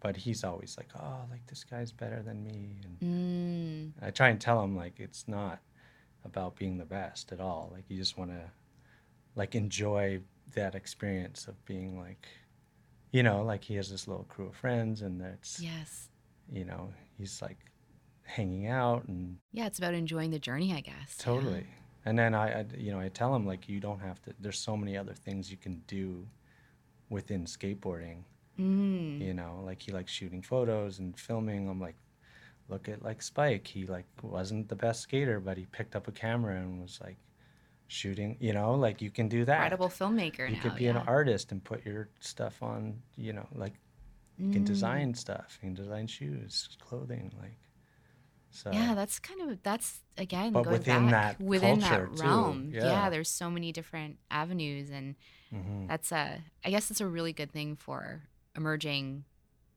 [0.00, 4.28] but he's always like oh like this guy's better than me and Mm, I try
[4.28, 5.60] and tell him like it's not
[6.24, 7.70] about being the best at all.
[7.72, 8.44] Like you just want to
[9.34, 10.20] like enjoy
[10.54, 12.26] that experience of being like
[13.10, 16.08] you know, like he has this little crew of friends and that's yes.
[16.52, 17.58] you know, he's like
[18.24, 21.16] hanging out and Yeah, it's about enjoying the journey, I guess.
[21.18, 21.24] yeah.
[21.24, 21.66] totally.
[22.04, 24.58] And then I, I you know, I tell him like you don't have to there's
[24.58, 26.26] so many other things you can do
[27.10, 28.24] within skateboarding
[28.60, 31.94] Mm, you know like he likes shooting photos and filming i'm like
[32.68, 36.12] look at like spike he like wasn't the best skater but he picked up a
[36.12, 37.16] camera and was like
[37.88, 40.60] shooting you know like you can do that incredible filmmaker you now.
[40.62, 40.90] could be yeah.
[40.90, 43.72] an artist and put your stuff on you know like
[44.36, 44.52] you Mm.
[44.52, 47.56] can design stuff you can design shoes clothing like
[48.52, 52.70] so Yeah, that's kind of that's again But going within back that within that realm.
[52.72, 53.10] yeah.
[53.10, 55.16] there's so many different avenues, and
[55.52, 55.88] mhm.
[55.88, 58.22] that's a I guess it's a really good thing for
[58.54, 59.24] emerging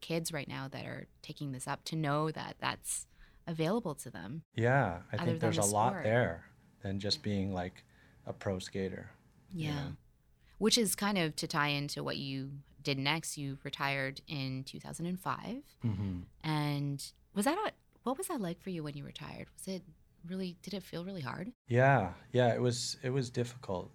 [0.02, 3.08] kids right now that are taking this up to know that that's
[3.48, 4.44] available to them.
[4.56, 6.44] yeah i think there's a lot there
[6.82, 7.84] than just being like
[8.28, 9.10] a pro skater
[9.54, 9.70] Yeah.
[9.72, 9.88] Yeah.
[10.58, 13.38] Which is kind of to tie into what you did next.
[13.38, 15.64] You retired in 2005.
[15.82, 17.72] hmm And was that a,
[18.06, 19.48] what was that like for you when you retired?
[19.58, 19.82] Was it
[20.28, 21.52] really, did it feel really hard?
[21.68, 23.92] Yeah, yeah, it was it was difficult.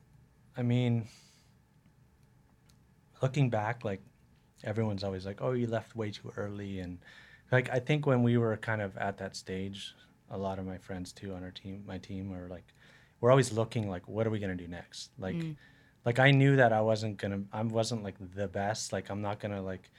[0.56, 1.06] I mean,
[3.22, 4.02] looking back, like
[4.64, 6.98] everyone's always like, "Oh, you left way too early," and
[7.52, 9.94] like I think when we were kind of at that stage,
[10.30, 12.74] a lot of my friends too on our team, my team, were like,
[13.20, 15.10] we're always looking like, what are we gonna do next?
[15.18, 15.56] Like, Mm.
[16.04, 18.92] like I knew that I wasn't gonna, I wasn't like the best.
[18.92, 19.90] Like I'm not gonna like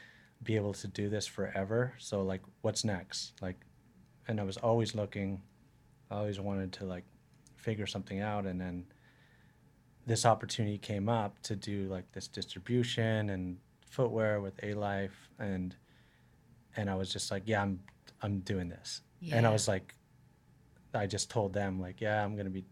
[0.43, 1.93] be able to do this forever.
[1.99, 3.33] So like, what's next?
[3.41, 3.59] Like,
[4.27, 5.41] and I was always looking.
[6.09, 7.05] I always wanted to like
[7.55, 8.85] figure something out, and then
[10.05, 15.75] this opportunity came up to do like this distribution and footwear with Alife, and
[16.75, 17.79] and I was just like, yeah, I'm
[18.21, 19.95] I'm doing this, and I was like,
[20.93, 22.65] I just told them like, yeah, I'm gonna be,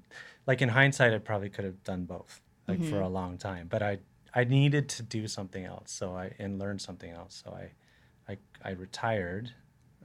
[0.47, 3.05] like in hindsight, I probably could have done both, like for Mhm.
[3.05, 3.99] a long time, but I
[4.33, 7.71] I needed to do something else, so I and learn something else, so I
[8.31, 9.51] I I retired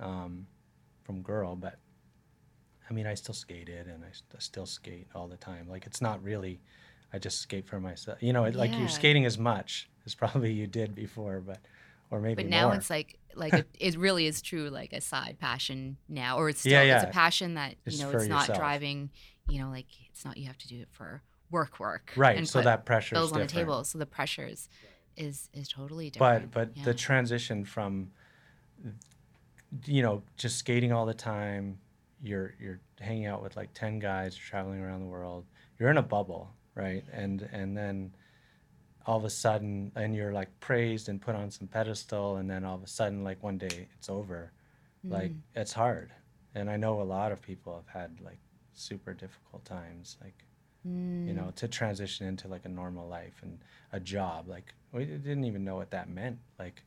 [0.01, 0.47] um,
[1.05, 1.79] from girl, but
[2.89, 5.69] I mean, I still skated and I, st- I still skate all the time.
[5.69, 6.61] Like it's not really,
[7.13, 8.23] I just skate for myself.
[8.23, 11.59] You know, it, like you're skating as much as probably you did before, but
[12.11, 12.75] or maybe But now more.
[12.77, 16.61] it's like, like it, it really is true, like a side passion now, or it's
[16.61, 18.59] still, Yeah, it's a passion that, you know, it's not yourself.
[18.59, 19.11] driving,
[19.49, 22.13] you know, like it's not, you have to do it for work, work.
[22.17, 22.37] right.
[22.37, 23.83] and So that pressure is bills on the table.
[23.85, 24.69] So the pressures
[25.17, 26.53] is, is totally But different.
[26.53, 26.85] but yeah.
[26.85, 28.11] the transition from
[29.87, 31.79] you know, just skating all the time.
[32.23, 35.47] You're you're hanging out with like ten guys, traveling around the world.
[35.79, 37.05] You're in a bubble, right?
[37.13, 38.15] And and then
[39.07, 42.65] all of a sudden, and you're like praised and put on some pedestal, and then
[42.65, 44.53] all of a sudden, like one day, it's over.
[45.11, 45.41] Like Mm.
[45.55, 46.13] it's hard,
[46.55, 48.39] and I know a lot of people have had like
[48.75, 50.45] super difficult times, like
[51.27, 51.37] you Mm.
[51.37, 53.59] know, to transition into like a normal life and
[53.93, 54.49] a job.
[54.49, 56.39] Like we didn't even know what that meant.
[56.59, 56.83] Like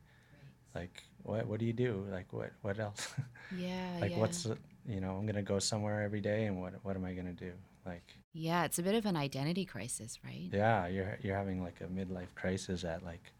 [0.74, 3.14] like what what do you do like what what else
[3.50, 4.20] Yeah, like yeah.
[4.20, 4.46] what's
[4.86, 7.52] you know i'm gonna go somewhere every day and what what am i gonna do
[7.86, 10.50] like Yeah, it's a bit of an identity crisis, right?
[10.52, 13.32] yeah you're you're having like a midlife crisis at like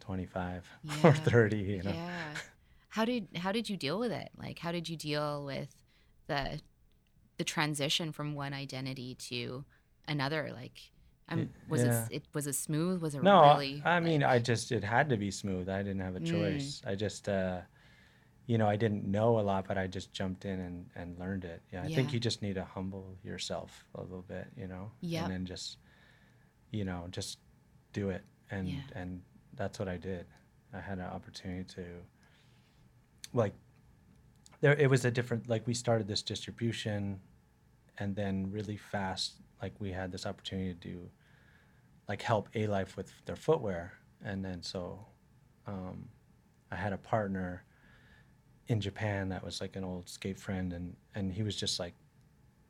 [0.00, 0.68] 25
[1.04, 2.34] or 30 you know Yeah.
[2.90, 4.30] How did how did you deal with it?
[4.38, 5.74] Like how did you deal with
[6.28, 6.60] the
[7.38, 9.64] the transition from one identity to
[10.06, 10.50] another?
[10.54, 10.92] Like
[11.28, 12.06] um, was yeah.
[12.10, 13.00] it it was it smooth?
[13.00, 15.82] Was it no really i mean like, i just it had to be smooth i
[15.82, 16.30] didn't have a Mm.
[16.30, 17.60] choice i just uh
[18.46, 21.44] you know i didn't know a lot but i just jumped in and and learned
[21.44, 24.90] it yeah i think you just need to humble yourself a little bit you know
[25.00, 25.22] Yep.
[25.22, 25.78] and then just
[26.70, 27.38] you know just
[27.94, 28.80] do it and Yeah.
[28.94, 29.22] and
[29.54, 30.26] that's what i did
[30.74, 31.84] i had an opportunity to
[33.32, 33.54] like
[34.60, 37.20] there it was a different like we started this distribution
[37.98, 41.10] and then really fast like we had this opportunity to do
[42.06, 44.98] like help Alife with their footwear and then so
[45.66, 46.06] um,
[46.70, 47.64] i had a partner
[48.68, 51.94] in japan that was like an old skate friend and and he was just like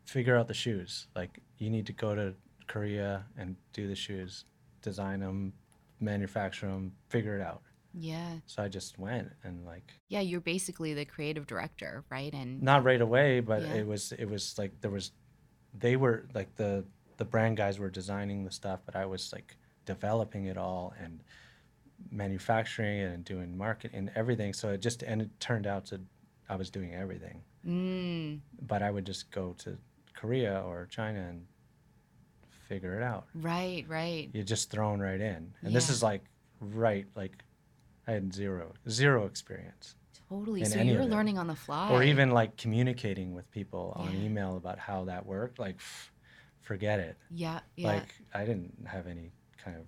[0.06, 2.32] figure out the shoes like you need to go to
[2.68, 4.44] korea and do the shoes
[4.82, 5.52] design them
[5.98, 8.34] manufacture them figure it out Yeah.
[8.46, 12.32] so i just went and like Yeah, you're basically the creative director, right?
[12.40, 13.74] And not right away but Yeah.
[13.80, 15.10] it was it was like there was
[15.78, 16.84] they were like the
[17.16, 19.56] the brand guys were designing the stuff but i was like
[19.86, 21.20] developing it all and
[22.10, 24.52] manufacturing it and doing marketing and everything.
[24.52, 26.00] So it just and it turned out to
[26.48, 27.42] i was doing everything.
[27.66, 29.78] Mm, but i would just go to
[30.14, 31.46] korea or china and
[32.68, 33.26] figure it out.
[33.34, 34.28] Right, right.
[34.32, 35.52] you're just thrown right in.
[35.62, 36.24] And this is like
[36.60, 37.42] right like
[38.06, 39.96] i had zero zero experience
[40.28, 40.64] Totally.
[40.64, 41.90] So you're learning on the fly.
[41.90, 46.08] or even like communicating with people on email about how that worked like pff,
[46.60, 47.88] forget it Yeah, yeah.
[47.88, 49.32] like i didn't have any
[49.62, 49.86] kind of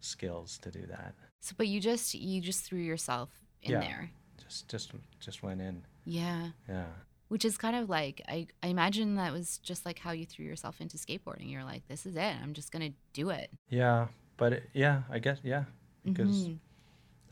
[0.00, 3.30] skills to do that so but you just you just threw yourself
[3.62, 3.80] in Yeah.
[3.80, 4.10] there.
[4.38, 6.50] just just just went in Yeah.
[6.68, 6.86] yeah
[7.28, 10.44] Which is kind of like I, I imagine that was just like how you threw
[10.44, 11.50] yourself into skateboarding.
[11.50, 12.34] You're like, this is it.
[12.42, 13.50] I'm just gonna do it.
[13.68, 15.64] yeah but it, yeah i guess yeah
[16.04, 16.58] because Mhm.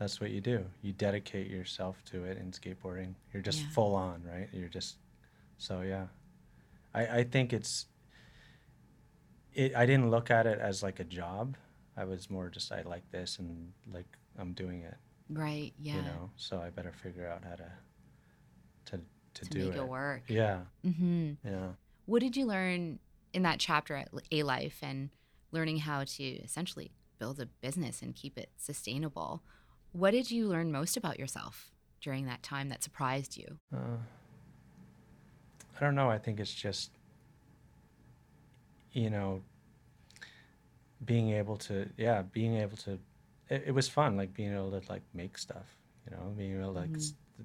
[0.01, 3.69] That's what you do you dedicate yourself to it in skateboarding you're just Yeah.
[3.69, 4.97] full on right you're just
[5.59, 6.07] so yeah
[6.95, 7.85] i i think it's
[9.53, 11.55] it i didn't look at it as like a job
[11.95, 14.07] i was more just i like this and like
[14.39, 14.95] i'm doing it
[15.29, 15.71] Right.
[15.79, 15.97] Yeah.
[15.97, 17.71] you know so i better figure out how to
[18.85, 18.97] to
[19.35, 20.23] to, to do make it it work.
[20.27, 21.73] yeah hmm yeah
[22.07, 22.97] What did you learn
[23.33, 25.11] in that chapter at Alife and
[25.51, 29.43] learning how to essentially build a business and keep it sustainable?
[29.91, 33.57] What did you learn most about yourself during that time that surprised you?
[33.73, 33.97] uh,
[35.75, 36.09] i don't know.
[36.09, 36.91] I think it's just
[38.93, 39.41] you know
[41.05, 42.99] being able to yeah being able to
[43.49, 46.73] it, it was fun like being able to like make stuff you know being able
[46.73, 46.97] to like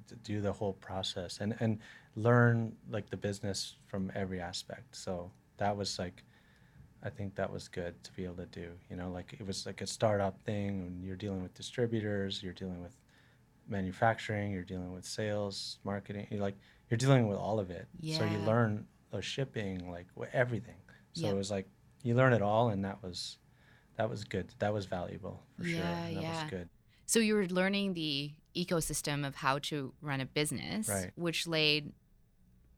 [0.09, 1.79] to do the whole process and and
[2.17, 4.97] learn like the business from every aspect.
[4.97, 6.23] So that was like
[7.03, 9.67] i think that was good to be able to do you know like it was
[9.67, 12.97] like a startup thing and you're dealing with distributors you're dealing with
[13.69, 16.57] manufacturing you're dealing with sales marketing you're like
[16.89, 18.19] you're dealing with all of it Yeah.
[18.19, 20.77] so you learn the shipping like everything
[21.13, 21.35] so Yep.
[21.35, 21.69] it was like
[22.03, 23.39] you learn it all and that was
[23.97, 26.43] that was good that was valuable for sure Yeah, and that yeah.
[26.43, 26.69] was good
[27.07, 31.11] So you were learning the ecosystem of how to run a business, Right.
[31.15, 31.93] which laid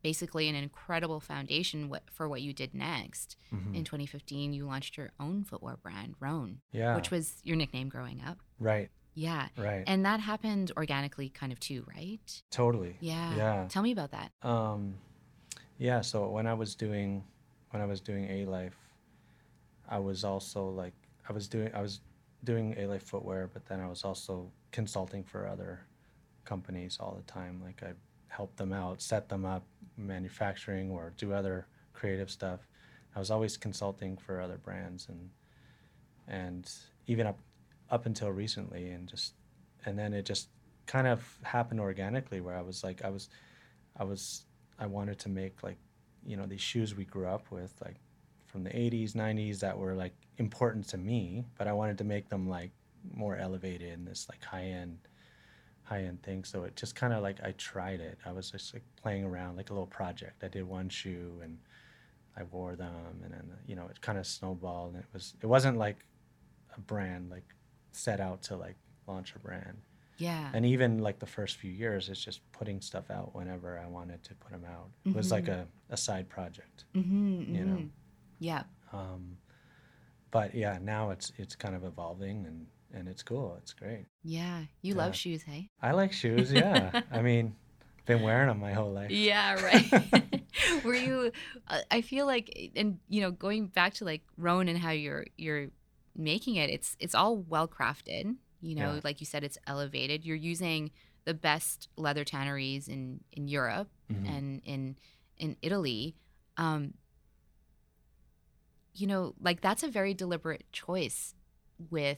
[0.01, 3.35] basically an incredible foundation for what you did next.
[3.51, 3.75] Mhm.
[3.75, 8.21] In 2015, you launched your own footwear brand, RONE, yeah which was your nickname growing
[8.21, 8.37] up.
[8.59, 9.49] right Yeah.
[9.57, 12.43] right And that happened organically, kind of too, right?
[12.51, 13.35] totally Yeah.
[13.35, 14.31] yeah Tell me about that.
[14.41, 14.95] Um,
[15.77, 16.01] yeah.
[16.01, 17.23] So when I was doing,
[17.71, 18.73] when I was doing Alife,
[19.87, 20.93] I was also like,
[21.27, 22.01] I was doing, I was
[22.43, 25.81] doing Alife footwear, but then I was also consulting for other
[26.45, 27.61] companies all the time.
[27.63, 27.93] Like I
[28.27, 29.63] helped them out, set them up,
[29.99, 32.61] manufacturing or do other creative stuff.
[33.15, 35.29] I was always consulting for other brands and
[36.27, 36.71] and
[37.07, 37.39] even up
[37.89, 39.33] up until recently and just
[39.85, 40.49] and then it just
[40.85, 43.29] kind of happened organically where I was like I was
[43.97, 44.43] I was
[44.77, 45.77] I wanted to make like
[46.25, 47.95] you know these shoes we grew up with like
[48.45, 52.29] from the 80s 90s that were like important to me but I wanted to make
[52.29, 52.71] them like
[53.13, 54.97] more elevated in this like high end
[55.89, 56.43] high end thing.
[56.43, 58.19] So it just kind of like I tried it.
[58.25, 60.43] I was just like playing around like a little project.
[60.43, 61.57] I did one shoe and
[62.37, 64.93] I wore them, and then you know it kind of snowballed.
[64.93, 66.05] And it was it wasn't like
[66.77, 67.55] a brand like
[67.91, 68.75] set out to like
[69.07, 69.77] launch a brand.
[70.17, 70.49] Yeah.
[70.53, 74.21] And even like the first few years, it's just putting stuff out whenever I wanted
[74.23, 74.89] to put them out.
[75.05, 77.75] It was like a, a side project, mm-hmm, you know.
[77.77, 77.87] mm-hmm.
[78.39, 78.63] Yeah.
[78.91, 79.37] Um,
[80.29, 83.55] but yeah, now it's it's kind of evolving and and it's cool.
[83.61, 84.05] It's great.
[84.23, 84.61] Yeah.
[84.81, 84.97] You Yeah.
[85.03, 85.69] love shoes, hey?
[85.81, 86.51] I like shoes.
[86.51, 87.55] Yeah, I mean,
[88.05, 89.11] been wearing them my whole life.
[89.11, 90.43] Yeah, right.
[90.83, 91.31] Were you?
[91.67, 95.25] uh, I feel like, and you know, going back to like RONE and how you're
[95.37, 95.67] you're
[96.15, 98.35] making it, it's it's all well crafted.
[98.61, 99.01] You know, Yeah.
[99.03, 100.25] like you said, it's elevated.
[100.25, 100.91] You're using
[101.25, 104.27] the best leather tanneries in in Europe Mhm.
[104.35, 104.97] and in
[105.37, 106.15] in Italy.
[106.57, 106.95] Um,
[108.93, 111.35] you know, like that's a very deliberate choice
[111.89, 112.17] with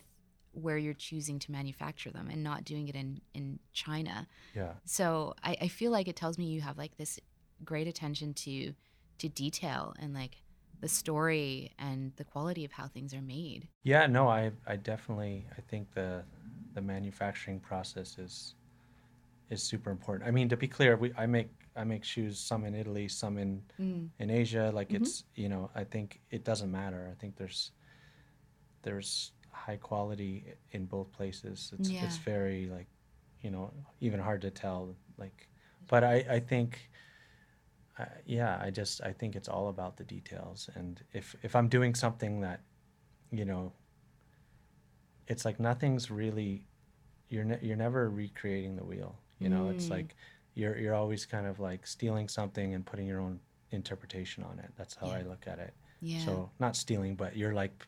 [0.53, 4.27] where you're choosing to manufacture them and not doing it in in China.
[4.53, 7.19] Yeah, So I, I feel like it tells me you have like this
[7.63, 8.73] great attention to
[9.19, 10.37] to detail and like
[10.81, 13.69] the story and the quality of how things are made.
[13.83, 14.07] yeah.
[14.07, 16.23] No, I I definitely I think the
[16.73, 18.55] the manufacturing process is
[19.49, 20.27] is super important.
[20.27, 23.37] I mean, to be clear, we I make I make shoes some in Italy, some
[23.37, 23.63] in
[24.19, 24.71] in Asia.
[24.73, 24.95] Like Mhm.
[24.95, 27.09] it's you know I think it doesn't matter.
[27.11, 27.71] I think there's
[28.83, 29.31] there's
[29.65, 30.33] high quality
[30.71, 31.71] in both places.
[31.75, 32.87] It's it's very like
[33.43, 33.65] you know
[33.99, 34.79] even hard to tell
[35.17, 35.47] like,
[35.87, 36.89] but I I think.
[37.99, 41.67] Uh, yeah, I just I think it's all about the details, and if if I'm
[41.67, 42.61] doing something that,
[43.31, 43.73] you know,
[45.27, 46.65] it's like nothing's really,
[47.29, 49.19] you're ne- you're never recreating the wheel.
[49.39, 49.91] You know, it's Mm.
[49.91, 50.15] like
[50.55, 53.39] you're you're always kind of like stealing something and putting your own
[53.71, 54.71] interpretation on it.
[54.77, 55.73] That's how I look at it.
[56.01, 56.19] Yeah.
[56.25, 57.87] So not stealing, but you're like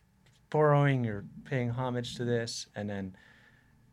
[0.58, 3.16] borrowing, you're paying homage to this, and then,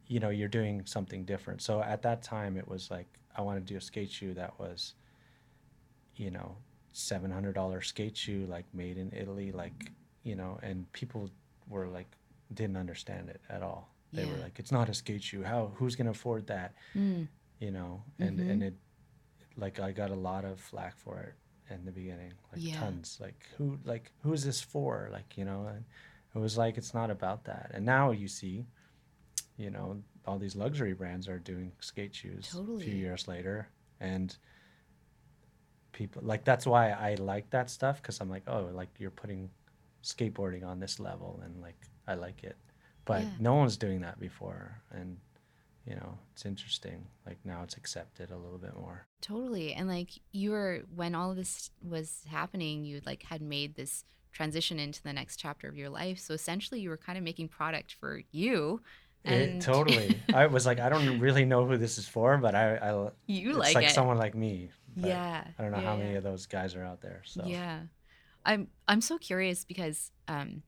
[0.07, 1.63] you know, you're doing something different.
[1.63, 4.53] So at that time, it was like I wanted to do a skate shoe that
[4.61, 4.95] was,
[6.17, 6.57] you know,
[6.93, 9.91] seven hundred dollar skate shoe like made in Italy, like
[10.23, 11.31] you know, and people
[11.67, 12.11] were like
[12.53, 13.89] didn't understand it at all.
[14.13, 15.43] They were like, it's not a skate shoe.
[15.45, 16.75] How who's gonna afford that?
[16.95, 17.27] Mm.
[17.59, 18.51] You know, and Mhm.
[18.51, 18.75] and it
[19.57, 21.35] like I got a lot of flack for it
[21.73, 22.81] in the beginning, like Yeah.
[22.81, 23.19] tons.
[23.21, 25.09] Like who like who's this for?
[25.13, 25.85] Like you know, and
[26.35, 27.71] it was like it's not about that.
[27.75, 28.67] And now you see,
[29.57, 32.83] you know, all these luxury brands are doing skate shoes totally.
[32.83, 33.69] a few years later,
[34.01, 34.37] and
[35.93, 39.51] people like that's why I like that stuff because I'm like, oh, like you're putting
[40.03, 41.77] skateboarding on this level, and like
[42.07, 42.57] I like it,
[43.05, 43.31] but Yeah.
[43.39, 45.17] no one's doing that before, and
[45.87, 47.07] you know, it's interesting.
[47.27, 49.07] Like now it's accepted a little bit more.
[49.23, 49.73] Totally.
[49.75, 54.05] And like you were when all of this was happening, you like had made this
[54.33, 56.19] transition into the next chapter of your life.
[56.19, 58.81] So essentially you were kind of making product for you.
[59.25, 60.19] It, totally.
[60.35, 63.51] I was like, I don't really know who this is for, but I, I you
[63.51, 64.71] it's like, like someone like me.
[64.97, 65.45] yeah.
[65.59, 66.19] I don't know yeah, how many yeah.
[66.19, 67.23] of those guys are out there.
[67.25, 67.81] So Yeah.
[68.47, 70.63] I'm I'm so curious because um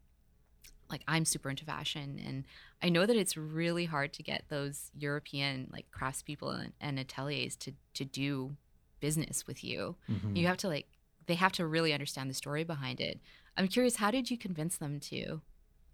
[0.90, 2.44] like I'm super into fashion and
[2.82, 7.56] I know that it's really hard to get those European like craftspeople and, and ateliers
[7.56, 8.56] to to do
[9.00, 9.96] business with you.
[10.10, 10.36] Mhm.
[10.36, 10.86] You have to like
[11.26, 13.20] they have to really understand the story behind it.
[13.56, 15.40] I'm curious how did you convince them to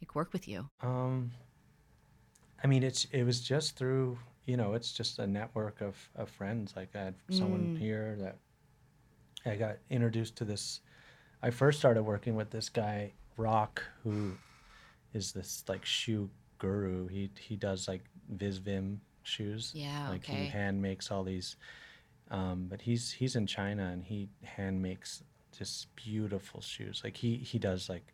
[0.01, 0.69] like work with you?
[0.83, 1.33] Um,
[2.63, 6.31] I mean, it's it was just through you know, it's just a network of of
[6.31, 6.73] friends.
[6.77, 7.79] Like I had someone Mm.
[7.79, 8.39] here that
[9.51, 10.81] I got introduced to this.
[11.43, 14.33] I first started working with this guy Rock, who
[15.13, 16.29] is this like shoe
[16.59, 17.07] guru.
[17.09, 18.05] He he does like
[18.35, 19.73] Visvim shoes.
[19.75, 20.45] Yeah, like okay.
[20.45, 21.57] he hand makes all these.
[22.31, 25.23] Um, but he's he's in China and he hand makes
[25.59, 27.01] just beautiful shoes.
[27.05, 28.07] Like he he does like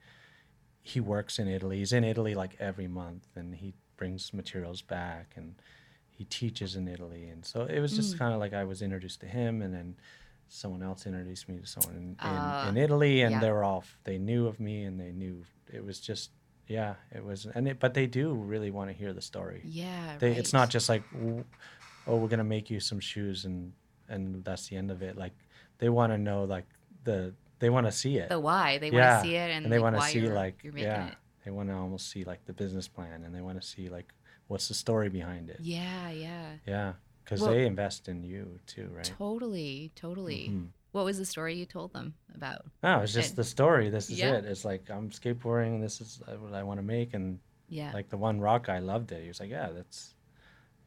[0.83, 1.79] he works in Italy.
[1.79, 5.55] He's in Italy like every month, and he brings materials back, and
[6.11, 7.29] he teaches in Italy.
[7.29, 8.19] And so it was just Mm.
[8.19, 9.97] kind of like I was introduced to him, and then
[10.49, 13.41] someone else introduced me to someone in, in, Ah, in Italy, and yeah.
[13.41, 15.43] they were all f- they knew of me, and they knew
[15.73, 16.31] it was just
[16.67, 19.61] yeah, it was, and it, but they do really want to hear the story.
[19.67, 20.39] Yeah, They, right.
[20.39, 21.03] It's not just like,
[22.07, 23.73] oh, we're gonna make you some shoes, and
[24.09, 25.17] and that's the end of it.
[25.17, 25.33] Like
[25.79, 26.67] they want to know like
[27.05, 28.79] the they want to see it the why.
[28.79, 30.57] They Yeah, want to see it and, and they like, want to see you're, like
[30.75, 31.15] yeah it.
[31.45, 34.13] they want to almost see like the business plan and they want to see like
[34.49, 36.53] what's the story behind it Yeah, yeah.
[36.67, 36.93] yeah
[37.25, 40.49] because Well- they invest in you too right Totally, totally.
[40.51, 40.69] Mhm.
[40.93, 42.67] What was the story you told them about?
[42.83, 44.35] no it's just the story this is Yeah.
[44.35, 47.39] it it's like i'm skateboarding and this is uh, what i want to make and
[47.69, 47.93] Yeah.
[47.93, 50.15] like the one rock guy loved it he was like yeah that's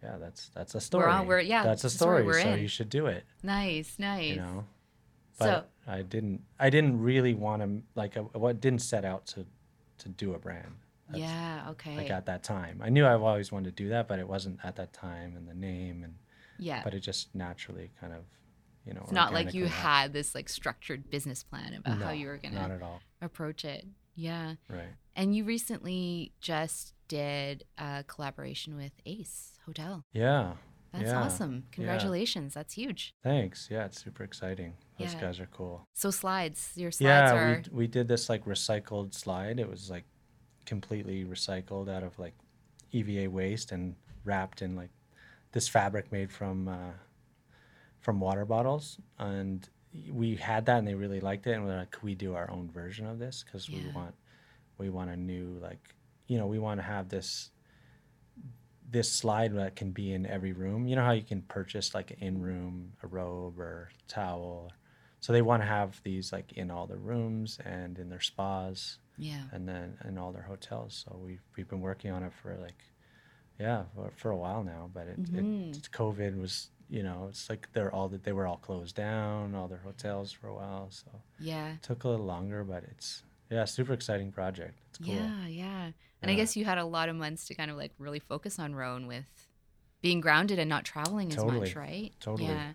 [0.03, 2.59] yeah that's that's a story We're on- we're- yeah, that's a story story, so in.
[2.59, 4.29] you should do it nice, nice.
[4.29, 4.65] you know
[5.39, 9.25] so but i didn't i didn't really want to like I, what didn't set out
[9.27, 9.45] to
[9.99, 10.75] to do a brand
[11.09, 11.69] That's, yeah.
[11.71, 11.95] Okay.
[11.95, 14.59] Like at that time, I knew I've always wanted to do that, but it wasn't
[14.63, 16.15] at that time and the name and.
[16.59, 16.81] yeah.
[16.83, 18.23] But it just naturally kind of,
[18.85, 19.01] you know.
[19.03, 22.59] it's not like you had this like structured business plan about how you were gonna
[22.59, 22.99] at all.
[23.21, 23.85] approach it.
[24.15, 24.55] Yeah.
[24.69, 24.93] Right.
[25.15, 30.03] And you recently just did a collaboration with Ace Hotel.
[30.11, 30.53] Yeah.
[30.93, 31.53] That's Yeah, awesome.
[31.55, 31.75] yeah.
[31.75, 32.53] Congratulations.
[32.53, 33.13] That's huge.
[33.23, 33.67] Thanks.
[33.69, 34.73] Yeah, it's super exciting.
[34.97, 35.21] Those Yeah.
[35.21, 35.85] guys are cool.
[35.93, 39.59] So slides, your slides yeah, are we we did this like recycled slide.
[39.59, 40.05] It was like
[40.65, 42.33] completely recycled out of like
[42.91, 44.89] EVA waste and wrapped in like
[45.51, 46.91] this fabric made from uh,
[47.99, 48.97] from water bottles.
[49.19, 49.67] And
[50.11, 51.53] we had that, and they really liked it.
[51.53, 53.43] And we're like, could we do our own version of this?
[53.43, 54.15] Because we want
[54.77, 55.95] we want a new like
[56.27, 57.51] you know we want to have this
[58.89, 60.87] this slide that can be in every room.
[60.87, 64.71] You know how you can purchase like an in room a robe or towel.
[65.19, 68.99] So they want to have these like in all their rooms and in their spas
[69.17, 69.41] yeah.
[69.51, 71.03] and then in all their hotels.
[71.05, 72.81] So we've we've been working on it for like
[73.59, 74.89] yeah for, for a while now.
[74.93, 75.75] But it, Mhm.
[75.75, 79.53] it COVID was you know it's like they're all that they were all closed down
[79.53, 80.87] all their hotels for a while.
[80.91, 81.09] So
[81.39, 81.73] Yeah.
[81.73, 84.79] it took a little longer, but it's yeah super exciting project.
[84.89, 85.13] It's cool.
[85.13, 85.91] Yeah, yeah.
[86.21, 88.57] And I guess you had a lot of months to kind of like really focus
[88.59, 89.47] on RONE with
[90.01, 92.11] being grounded and not traveling as much, right?
[92.19, 92.49] Totally.
[92.49, 92.71] Yeah.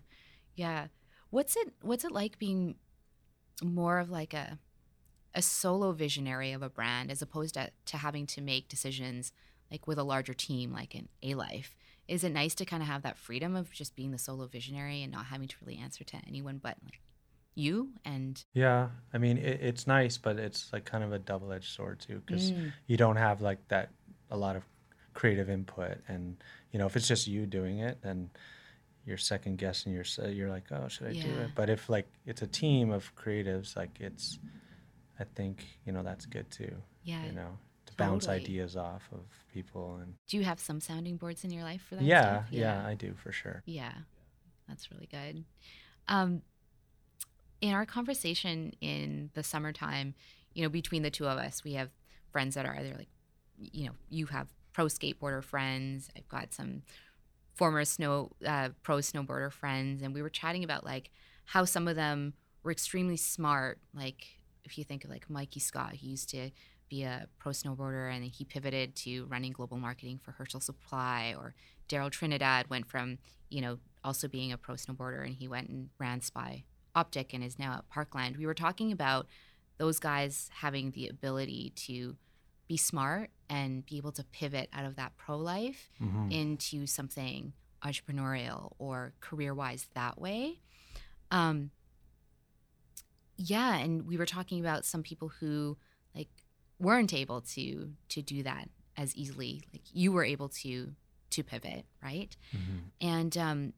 [0.55, 0.87] Yeah.
[1.31, 2.77] What's it what's it like being
[3.63, 4.59] more of like a
[5.35, 9.33] a solo visionary of a brand as opposed to, to having to make decisions
[9.71, 11.75] like with a larger team like in Alife?
[12.07, 15.03] Is it nice to kind of have that freedom of just being the solo visionary
[15.03, 17.01] and not having to really answer to anyone but like
[17.55, 21.73] you and Yeah, I mean it, it's nice, but it's like kind of a double-edged
[21.73, 22.73] sword too, because Mm.
[22.87, 23.91] you don't have like that
[24.31, 24.65] a lot of
[25.15, 26.37] creative input, and
[26.71, 28.31] you know if it's just you doing it, then
[29.07, 31.51] you're second guessing your you're like, oh, should I do it?
[31.55, 34.39] But if like it's a team of creatives, like it's,
[35.19, 36.73] I think you know that's good too.
[37.05, 37.25] yeah.
[37.27, 39.21] You know, to bounce ideas off of
[39.53, 42.47] people, and Do you have some sounding boards in your life for that yeah, stuff?
[42.53, 43.63] yeah, I do for sure.
[43.67, 43.93] Yeah,
[44.69, 45.45] that's really good.
[46.09, 46.43] Um,
[47.63, 50.15] in our conversation in the summertime,
[50.53, 51.91] you know, between the two of us, we have
[52.31, 53.09] friends that are either like,
[53.57, 56.11] you know, you have pro skateboarder friends.
[56.17, 56.83] I've got some
[57.55, 61.11] former snow uh, pro snowboarder friends, and we were chatting about like
[61.47, 62.35] how some of them
[62.65, 63.79] were extremely smart.
[63.95, 64.27] Like
[64.65, 66.51] if you think of like Mikey Scott, he used to
[66.89, 71.55] be a pro snowboarder and he pivoted to running global marketing for Herschel Supply, or
[71.89, 73.19] Daryl Trinidad went from
[73.51, 76.65] you know also being a pro snowboarder and he went and ran Spy
[76.95, 78.37] Optic and is now at Parkland.
[78.37, 79.27] We were talking about
[79.79, 82.17] those guys having the ability to
[82.69, 86.31] be smart and be able to pivot out of that pro life Mhm.
[86.33, 90.61] into something entrepreneurial or career wise that way.
[91.31, 91.71] Um,
[93.37, 95.77] yeah, and we were talking about some people who
[96.15, 96.29] like
[96.79, 99.63] weren't able to to do that as easily.
[99.73, 100.95] Like you were able to
[101.31, 102.37] to pivot, right?
[102.53, 102.81] Mhm.
[103.01, 103.73] And um,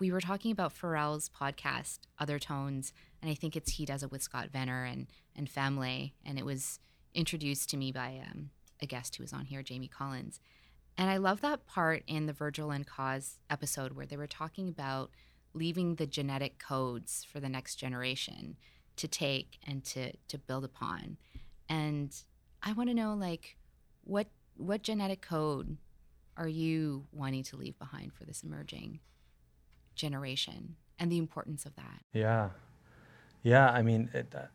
[0.00, 4.10] we were talking about Pharrell's podcast, Other Tones, and I think it's he does it
[4.10, 6.80] with Scott Vener and and Fam-Lay, and it was
[7.14, 10.40] introduced to me by um, a guest who was on here, Jamie Collins.
[10.96, 14.68] And I love that part in the Virgil and KAWS episode where they were talking
[14.68, 15.10] about
[15.54, 18.56] leaving the genetic codes for the next generation
[18.96, 21.18] to take and to to build upon.
[21.68, 22.14] And
[22.62, 23.56] I want to know like
[24.04, 25.76] what what genetic code
[26.36, 29.00] are you wanting to leave behind for this emerging
[30.00, 32.00] generation and the importance of that?
[32.12, 32.50] Yeah,
[33.42, 33.70] yeah.
[33.70, 34.48] I mean, it, uh,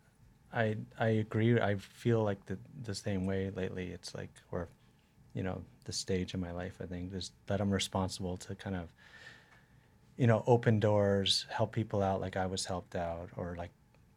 [0.54, 1.60] I I agree.
[1.60, 3.88] I feel like the the same way lately.
[3.92, 4.68] It's like, or,
[5.34, 6.76] you know, the stage in my life.
[6.84, 8.88] I think is that I'm responsible to kind of,
[10.18, 13.72] you know, open doors, help people out like I was helped out, or like,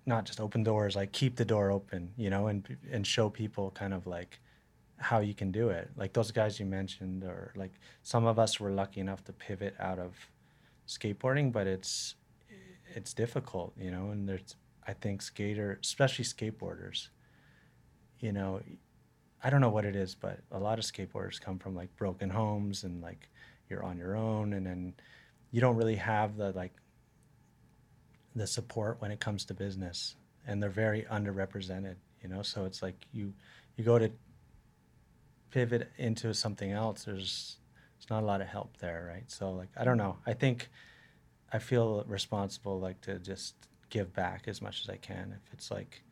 [0.06, 3.70] not just open doors, like keep the door open, you know, and and show people
[3.70, 4.40] kind of like
[4.96, 5.90] how you can do it.
[5.96, 9.74] Like those guys you mentioned, or like some of us were lucky enough to pivot
[9.78, 10.12] out of
[10.88, 12.14] skateboarding, but it's
[12.94, 17.08] it's difficult, you know, and there's I think skater, especially skateboarders,
[18.20, 18.60] you know,
[19.44, 22.30] I don't know what it is, but a lot of skateboarders come from like broken
[22.30, 23.28] homes and like
[23.68, 24.94] you're on your own and then
[25.52, 26.72] you don't really have the like
[28.34, 30.16] the support when it comes to business
[30.46, 33.32] and they're very underrepresented, you know, so it's like you
[33.76, 34.10] you go to
[35.50, 37.57] pivot into something else, there's
[38.08, 39.30] there's not a lot of help there, right?
[39.30, 40.16] So like I don't know.
[40.26, 40.68] I think
[41.52, 43.54] I feel responsible like to just
[43.90, 45.34] give back as much as I can.
[45.44, 46.02] If it's like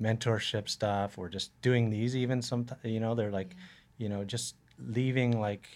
[0.00, 4.02] mentorship stuff or just doing these even sometimes you know, they're like, mm-hmm.
[4.02, 5.68] you know, just leaving like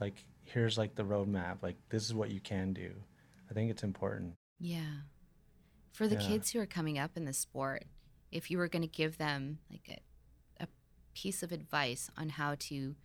[0.00, 2.92] like here's like the roadmap, like this is what you can do.
[3.50, 4.34] I think it's important.
[4.58, 5.02] Yeah.
[5.92, 6.28] For the Yeah.
[6.28, 7.84] kids who are coming up in the sport,
[8.32, 9.88] if you were going to give them like
[10.60, 10.68] a, a
[11.14, 12.96] piece of advice on how to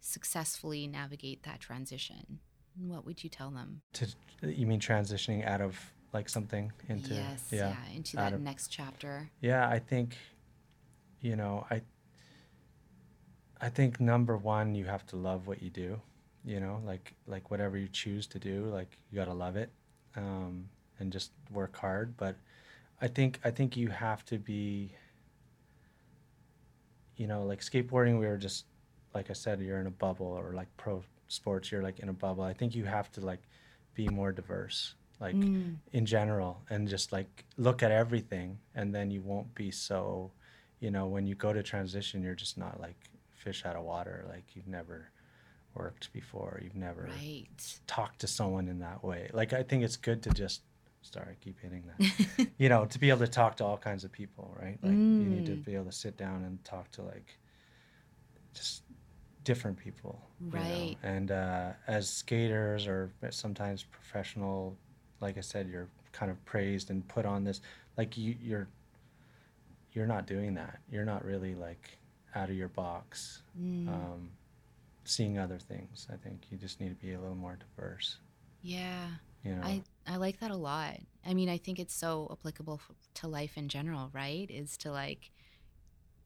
[0.00, 2.40] successfully navigate that transition,
[2.76, 3.82] what would you tell them?
[3.94, 4.06] To
[4.42, 5.78] you mean transitioning out of
[6.12, 9.30] like something into yes, yeah, into that of- next chapter.
[9.40, 10.16] Yeah, I think,
[11.20, 11.82] you know, I
[13.60, 16.00] I think number one, you have to love what you do.
[16.44, 19.70] You know, like like whatever you choose to do, like you gotta love it,
[20.16, 22.16] um, and just work hard.
[22.16, 22.36] But
[23.00, 24.94] I think I think you have to be.
[27.16, 28.64] You know, like skateboarding, we were just
[29.14, 32.12] like I said, you're in a bubble, or like pro sports, you're like in a
[32.12, 32.44] bubble.
[32.44, 33.42] I think you have to like
[33.94, 34.94] be more diverse.
[35.20, 39.70] Like Mm, in general and just like look at everything and then you won't be
[39.70, 40.30] so
[40.78, 42.96] you know when you go to transition you're just not like
[43.34, 45.10] fish out of water like you've never
[45.74, 47.80] worked before you've never right.
[47.86, 50.62] talked to someone in that way like i think it's good to just
[51.02, 52.00] sorry I keep hitting that
[52.58, 55.28] you know to be able to talk to all kinds of people right like you
[55.28, 55.64] need to Mm.
[55.64, 57.38] be able to sit down and talk to like
[58.54, 58.82] just
[59.50, 60.58] different people you know?
[60.58, 60.96] Right.
[61.02, 62.98] and uh, as skaters or
[63.42, 64.58] sometimes professional
[65.24, 67.58] like i said you're kind of praised and put on this
[67.98, 68.68] like you, you're
[69.94, 71.84] you're not doing that you're not really like
[72.34, 74.20] out of your box Mm, um,
[75.04, 78.08] seeing other things i think you just need to be a little more diverse
[78.62, 79.08] yeah.
[79.44, 80.96] you know I, I like that a lot.
[81.26, 84.48] I mean, I think it's so applicable f- to life in general, right?
[84.50, 85.30] Is to like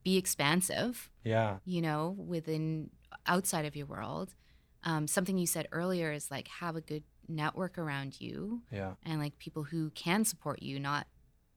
[0.02, 2.90] be expansive, yeah you know, within
[3.26, 4.34] outside of your world.
[4.82, 9.18] Um, something you said earlier is like have a good network around you yeah and
[9.18, 11.06] like people who can support you, not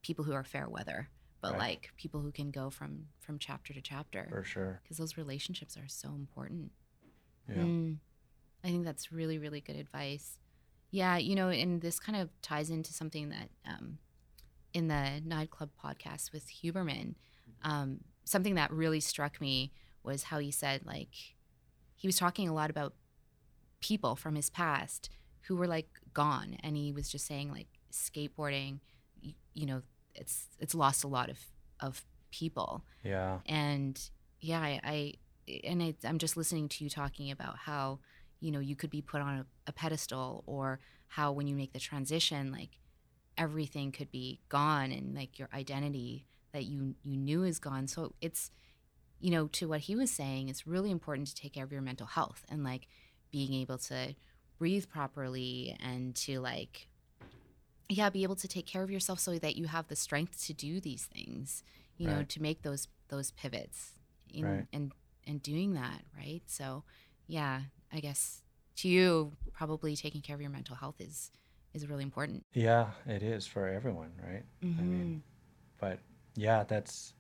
[0.02, 1.10] people who are fair weather,
[1.42, 1.60] but Right.
[1.60, 5.76] like people who can go from from chapter to chapter for sure because those relationships
[5.78, 6.72] are so important.
[7.50, 7.98] yeah Mm.
[8.64, 10.40] I think that's really, really good advice.
[10.90, 13.98] Yeah, you know, and this kind of ties into something that um,
[14.74, 17.16] in the Nine Club podcast with Huberman,
[17.62, 19.72] um, something that really struck me
[20.04, 21.36] was how he said, like,
[21.98, 22.94] he was talking a lot about
[23.82, 25.10] people from his past
[25.48, 28.80] who were like gone, and he was just saying, like, skateboarding,
[29.22, 29.82] you, you know,
[30.16, 31.40] it's it's lost a lot of
[31.82, 32.86] of people.
[33.04, 33.40] Yeah.
[33.46, 34.00] And
[34.40, 35.14] yeah i, I
[35.64, 38.00] and I, i'm just listening to you talking about how
[38.40, 41.74] you know you could be put on a, a pedestal or how when you make
[41.74, 42.78] the transition like
[43.38, 47.88] everything could be gone and like your identity that you you knew is gone.
[47.88, 48.50] So it's
[49.20, 51.82] you know to what he was saying it's really important to take care of your
[51.82, 52.88] mental health and like
[53.32, 54.16] being able to
[54.58, 56.88] breathe properly and to like
[57.90, 60.54] yeah be able to take care of yourself so that you have the strength to
[60.54, 61.64] do these things
[61.98, 63.92] you know to make those those pivots
[64.34, 64.66] in, Right.
[64.74, 64.92] and
[65.26, 66.42] and doing that right?
[66.46, 66.84] So
[67.28, 67.62] yeah
[67.92, 68.42] i guess
[68.78, 71.32] to you probably taking care of your mental health is
[71.74, 72.46] is really important.
[72.54, 74.44] Yeah it is for everyone right?
[74.64, 75.18] I mean mm-hmm.
[75.80, 76.00] but
[76.36, 77.14] yeah that's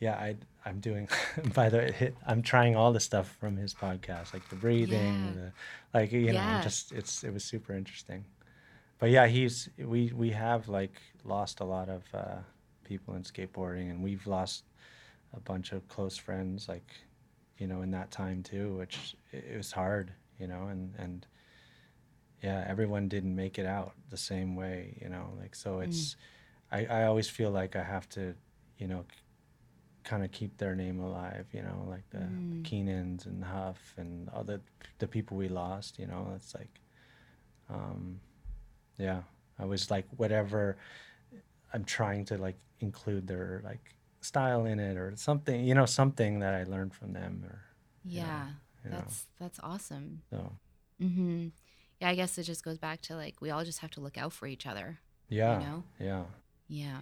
[0.00, 0.36] yeah i
[0.66, 1.08] i'm doing
[1.54, 5.32] by the way i'm trying all the stuff from his podcast like the breathing Yeah.
[5.40, 5.52] the
[5.98, 6.60] like you know Yeah.
[6.60, 8.24] just it's it was super interesting
[8.98, 12.38] but yeah he's we we have like lost a lot of uh
[12.84, 14.64] people in skateboarding and we've lost
[15.34, 16.88] a bunch of close friends like
[17.58, 21.26] you know in that time too which it, it was hard you know and and
[22.42, 26.16] yeah everyone didn't make it out the same way you know like so it's
[26.70, 28.34] I, I always feel like i have to
[28.78, 29.04] you know
[30.06, 32.62] kind of keep their name alive you know like the Mm.
[32.62, 34.60] keenans and huff and all the
[35.00, 36.74] the people we lost you know it's like
[37.68, 38.20] um
[38.98, 39.20] yeah
[39.58, 40.76] i was like whatever
[41.72, 43.84] i'm trying to like include their like
[44.20, 47.58] style in it or something you know something that i learned from them or
[48.04, 48.46] yeah
[48.84, 50.52] you know that's that's awesome so
[51.00, 51.48] hmm
[52.00, 54.16] yeah i guess it just goes back to like we all just have to look
[54.16, 54.98] out for each other
[55.28, 55.84] yeah You know?
[56.00, 56.24] yeah
[56.68, 56.98] Yeah.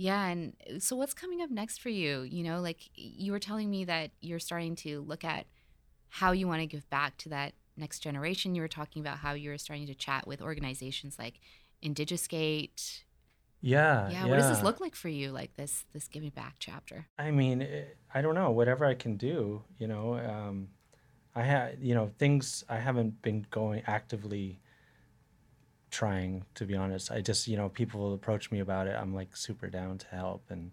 [0.00, 0.28] Yeah.
[0.28, 2.22] And uh, so what's coming up next for you?
[2.22, 5.44] You know, like you were telling me that you're starting to look at
[6.08, 8.54] how you want to give back to that next generation.
[8.54, 11.38] You were talking about how you were starting to chat with organizations like
[11.84, 13.02] Indigiskate.
[13.60, 14.24] yeah Yeah.
[14.24, 15.32] What does this look like for you?
[15.32, 17.06] Like this, this giving back chapter?
[17.18, 17.84] I mean, eh,
[18.14, 18.50] I don't know.
[18.52, 20.14] Whatever I can do, you know.
[20.14, 20.68] Um,
[21.34, 24.60] I have, you know, things I haven't been going actively
[25.90, 27.10] trying to be honest.
[27.10, 28.94] I just, you know, people will approach me about it.
[28.96, 30.70] I'm like super down to help and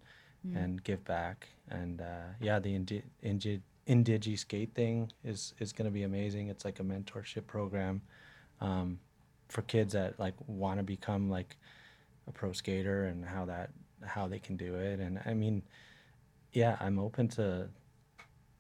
[0.47, 0.55] Mm.
[0.63, 1.47] and give back.
[1.69, 6.49] And uh, yeah, the Indi- Indi- Indigi Skate thing is is going to be amazing.
[6.49, 8.01] It's like a mentorship program
[8.61, 8.99] um,
[9.49, 11.57] for kids that like want to become like
[12.27, 13.71] a pro skater and how that
[14.05, 14.99] how they can do it.
[14.99, 15.63] And I mean,
[16.53, 17.69] yeah, I'm open to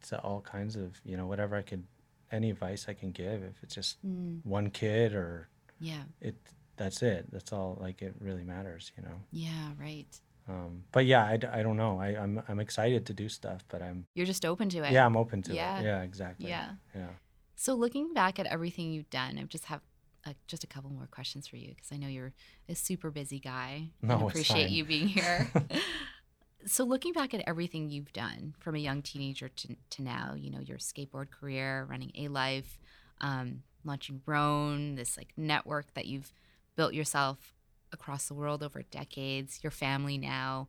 [0.09, 1.83] to all kinds of you know whatever I could
[2.31, 4.43] any advice I can give if it's just Mm.
[4.43, 5.47] one kid or
[5.79, 6.03] Yeah.
[6.21, 6.35] it
[6.75, 9.71] that's it that's all like it really matters you know Yeah.
[9.79, 10.07] Right.
[10.49, 11.99] Um, but yeah, I, I don't know.
[11.99, 14.93] I, I'm I'm excited to do stuff, but I'm You're just open to it.
[14.93, 15.79] yeah, I'm open to Yeah.
[15.79, 15.83] it.
[15.83, 16.47] Yeah, exactly.
[16.49, 16.69] Yeah.
[16.95, 17.09] Yeah.
[17.57, 19.81] So looking back at everything you've done, I just have
[20.25, 22.33] uh, just a couple more questions for you because I know you're
[22.69, 23.89] a super busy guy.
[24.01, 25.51] No, it's appreciate you being here.
[26.65, 30.49] so looking back at everything you've done from a young teenager to, to now, you
[30.49, 32.77] know, your skateboard career, running Alife,
[33.21, 36.31] um, launching RONE, this like network that you've
[36.75, 37.53] built yourself
[37.91, 40.67] across the world over decades, your family now.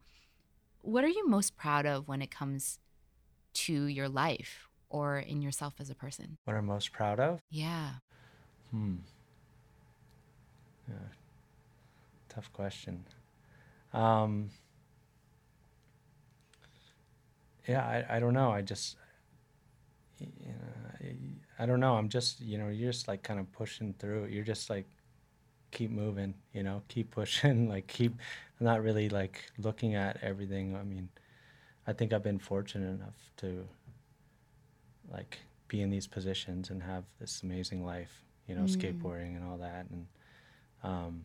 [0.81, 2.79] What are you most proud of when it comes
[3.53, 6.39] to your life or in yourself as a person?
[6.45, 7.41] What I'm most proud of?
[7.51, 7.95] Yeah.
[8.71, 8.97] Hmm.
[10.89, 10.95] Yeah.
[12.29, 13.05] Tough question.
[13.93, 14.51] Um,
[17.66, 18.51] yeah, I, I don't know.
[18.51, 18.97] I just,
[20.19, 21.07] you know,
[21.59, 21.94] I, don't know.
[21.96, 24.26] I'm just, you know, you're just like kind of pushing through.
[24.26, 24.86] You're just like,
[25.70, 28.12] keep moving, you know, keep pushing, like keep,
[28.61, 30.76] I'm not really like looking at everything.
[30.76, 31.09] I mean,
[31.86, 33.66] I think I've been fortunate enough to
[35.11, 35.38] like
[35.68, 38.76] be in these positions and have this amazing life, you know, Mm.
[38.76, 39.86] skateboarding and all that.
[39.90, 40.06] And
[40.82, 41.24] um,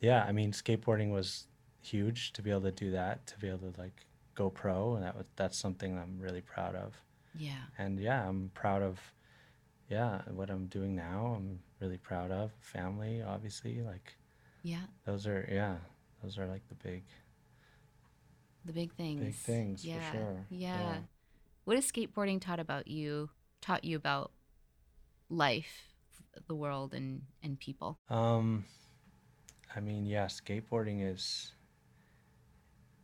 [0.00, 1.46] yeah, I mean, skateboarding was
[1.80, 5.04] huge to be able to do that, to be able to like go pro, and
[5.04, 6.94] that was that's something I'm really proud of.
[7.34, 7.62] Yeah.
[7.78, 9.00] And yeah, I'm proud of
[9.92, 11.34] yeah what I'm doing now.
[11.36, 13.74] I'm really proud of family, obviously.
[13.82, 14.08] Like
[14.62, 14.86] Yeah.
[15.06, 15.76] those are yeah,
[16.22, 17.02] those are like the big
[18.64, 19.20] The big things.
[19.20, 20.12] Big things, for yeah.
[20.12, 20.36] sure.
[20.50, 20.80] Yeah.
[20.80, 20.98] Yeah.
[21.64, 23.30] What has skateboarding taught about you,
[23.60, 24.30] taught you about
[25.28, 25.74] life,
[26.48, 27.98] the world, and, and people?
[28.08, 28.64] Um,
[29.76, 31.52] I mean, yeah, skateboarding is.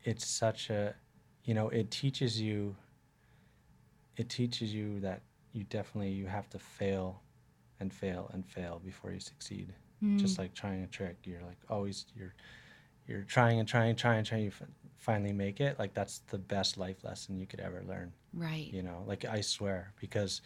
[0.05, 0.95] It's such a,
[1.45, 2.77] you know, it teaches you.
[4.17, 5.23] It teaches you that
[5.59, 7.21] you definitely you have to fail,
[7.81, 9.73] and fail and fail before you succeed.
[10.03, 10.19] Mm.
[10.19, 12.35] Just like trying a trick, you're like always you're,
[13.07, 14.45] you're trying and trying and trying and trying.
[14.45, 15.79] You f- finally make it.
[15.79, 18.69] Like that's the best life lesson you could ever learn right.
[18.73, 20.41] you know like i swear because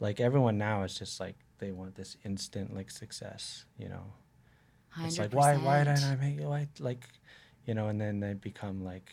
[0.00, 4.12] like everyone now is just like they want this instant like success you know
[4.98, 5.06] 100%.
[5.06, 7.08] it's like why why didn't i make it why like
[7.66, 9.12] you know and then they become like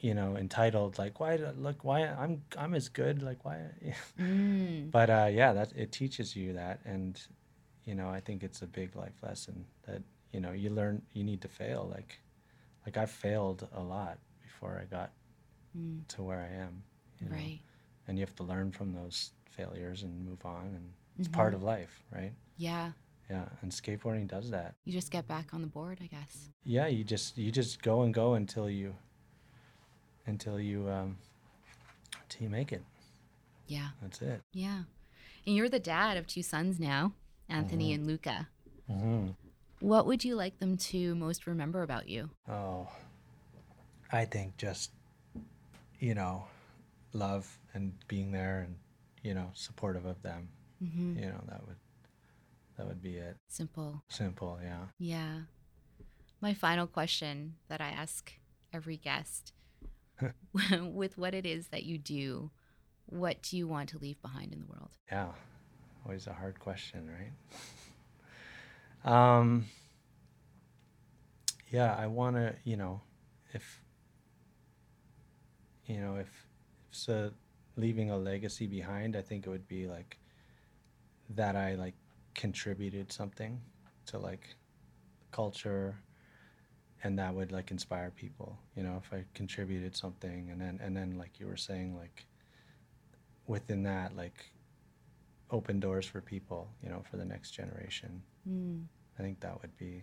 [0.00, 3.58] you know entitled like why look why i'm i'm as good like why
[4.18, 7.20] Mm, but uh yeah that it teaches you that and
[7.84, 11.24] you know i think it's a big life lesson that you know you learn you
[11.24, 12.18] need to fail like
[12.86, 15.10] like i failed a lot before i got
[15.76, 16.82] mm, to where i am
[17.20, 17.36] you know?
[17.36, 17.60] right.
[18.08, 21.62] and you have to learn from those failures and move on and it's part of
[21.62, 22.92] life right Yeah.
[23.28, 26.48] yeah and skateboarding does that You just get back on the board, I guess.
[26.64, 28.94] yeah you just you just go and go until you
[30.26, 31.16] until you um
[32.22, 32.82] until you make it
[33.66, 33.88] Yeah.
[34.02, 34.82] that's it Yeah.
[35.46, 37.12] And you're the dad of two sons now,
[37.48, 37.94] Anthony Mhm.
[37.94, 38.48] and Luca.
[38.90, 39.28] mm-hmm.
[39.80, 42.30] What would you like them to most remember about you?
[42.48, 42.88] oh
[44.12, 44.90] i think just
[46.00, 46.44] you know
[47.12, 48.74] love and being there and
[49.22, 50.48] you know supportive of them
[50.82, 51.18] Mm-hmm.
[51.18, 51.76] you know that would
[52.76, 54.02] that would be it Simple.
[54.08, 55.40] simple yeah Yeah.
[56.40, 58.32] My final question that I ask
[58.72, 59.52] every guest
[60.92, 62.50] with what it is that you do,
[63.06, 64.90] what do you want to leave behind in the world?
[65.10, 65.28] Yeah,
[66.04, 67.32] always a hard question, right?
[69.38, 69.66] um,
[71.70, 73.00] yeah, I want to, you know,
[73.52, 73.82] if,
[75.86, 76.46] you know, if, if
[76.90, 77.30] so,
[77.76, 80.18] leaving a legacy behind, I think it would be like
[81.30, 81.94] that I like
[82.34, 83.60] contributed something
[84.06, 84.56] to like
[85.30, 85.96] culture
[87.02, 90.96] and that would like inspire people you know if i contributed something and then and
[90.96, 92.26] then like you were saying like
[93.46, 94.52] within that like
[95.50, 98.22] open doors for people you know for the next generation.
[98.48, 98.84] Mm,
[99.18, 100.02] i think that would be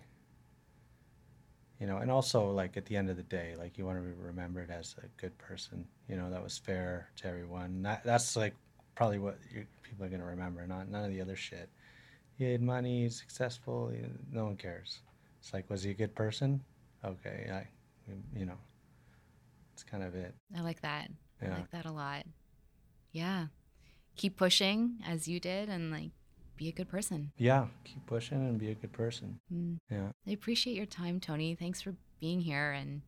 [1.79, 4.03] you know and also like at the end of the day like you want to
[4.03, 7.81] be remembered as a good person you know that was fair to everyone.
[7.83, 8.55] That, that's like
[8.95, 11.69] probably what you, people are going to remember not none of the other shit.
[12.37, 13.91] He had money successful
[14.31, 14.99] no one cares.
[15.39, 16.61] It's like was he a good person
[17.03, 17.67] okay i
[18.37, 18.57] you know
[19.73, 21.09] it's kind of it I like that.
[21.41, 21.53] I Yeah.
[21.55, 22.23] like that a lot.
[23.11, 23.47] Yeah.
[24.15, 26.09] Keep pushing as you did and like
[26.55, 27.31] be a good person.
[27.37, 29.77] yeah keep pushing and be a good person Mm.
[29.91, 31.53] yeah I appreciate your time, Tony.
[31.53, 33.01] Thanks for being here and,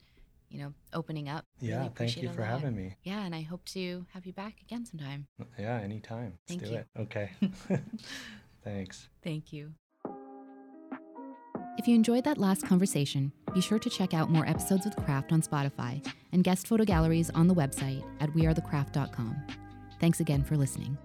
[0.50, 1.46] you know, opening up.
[1.60, 4.62] Really yeah thank you for having me Yeah, and I hope to have you back
[4.62, 5.26] again sometime.
[5.58, 6.38] Yeah, anytime.
[6.48, 6.78] Let's Thank do you.
[6.78, 6.88] it.
[7.00, 7.32] Okay.
[8.64, 9.10] Thanks.
[9.24, 9.74] Thank you.
[11.80, 15.32] If you enjoyed that last conversation, be sure to check out more episodes with Craft
[15.32, 19.38] on Spotify and guest photo galleries on the website at wearethecraft.com.
[19.98, 20.98] Thanks again for listening.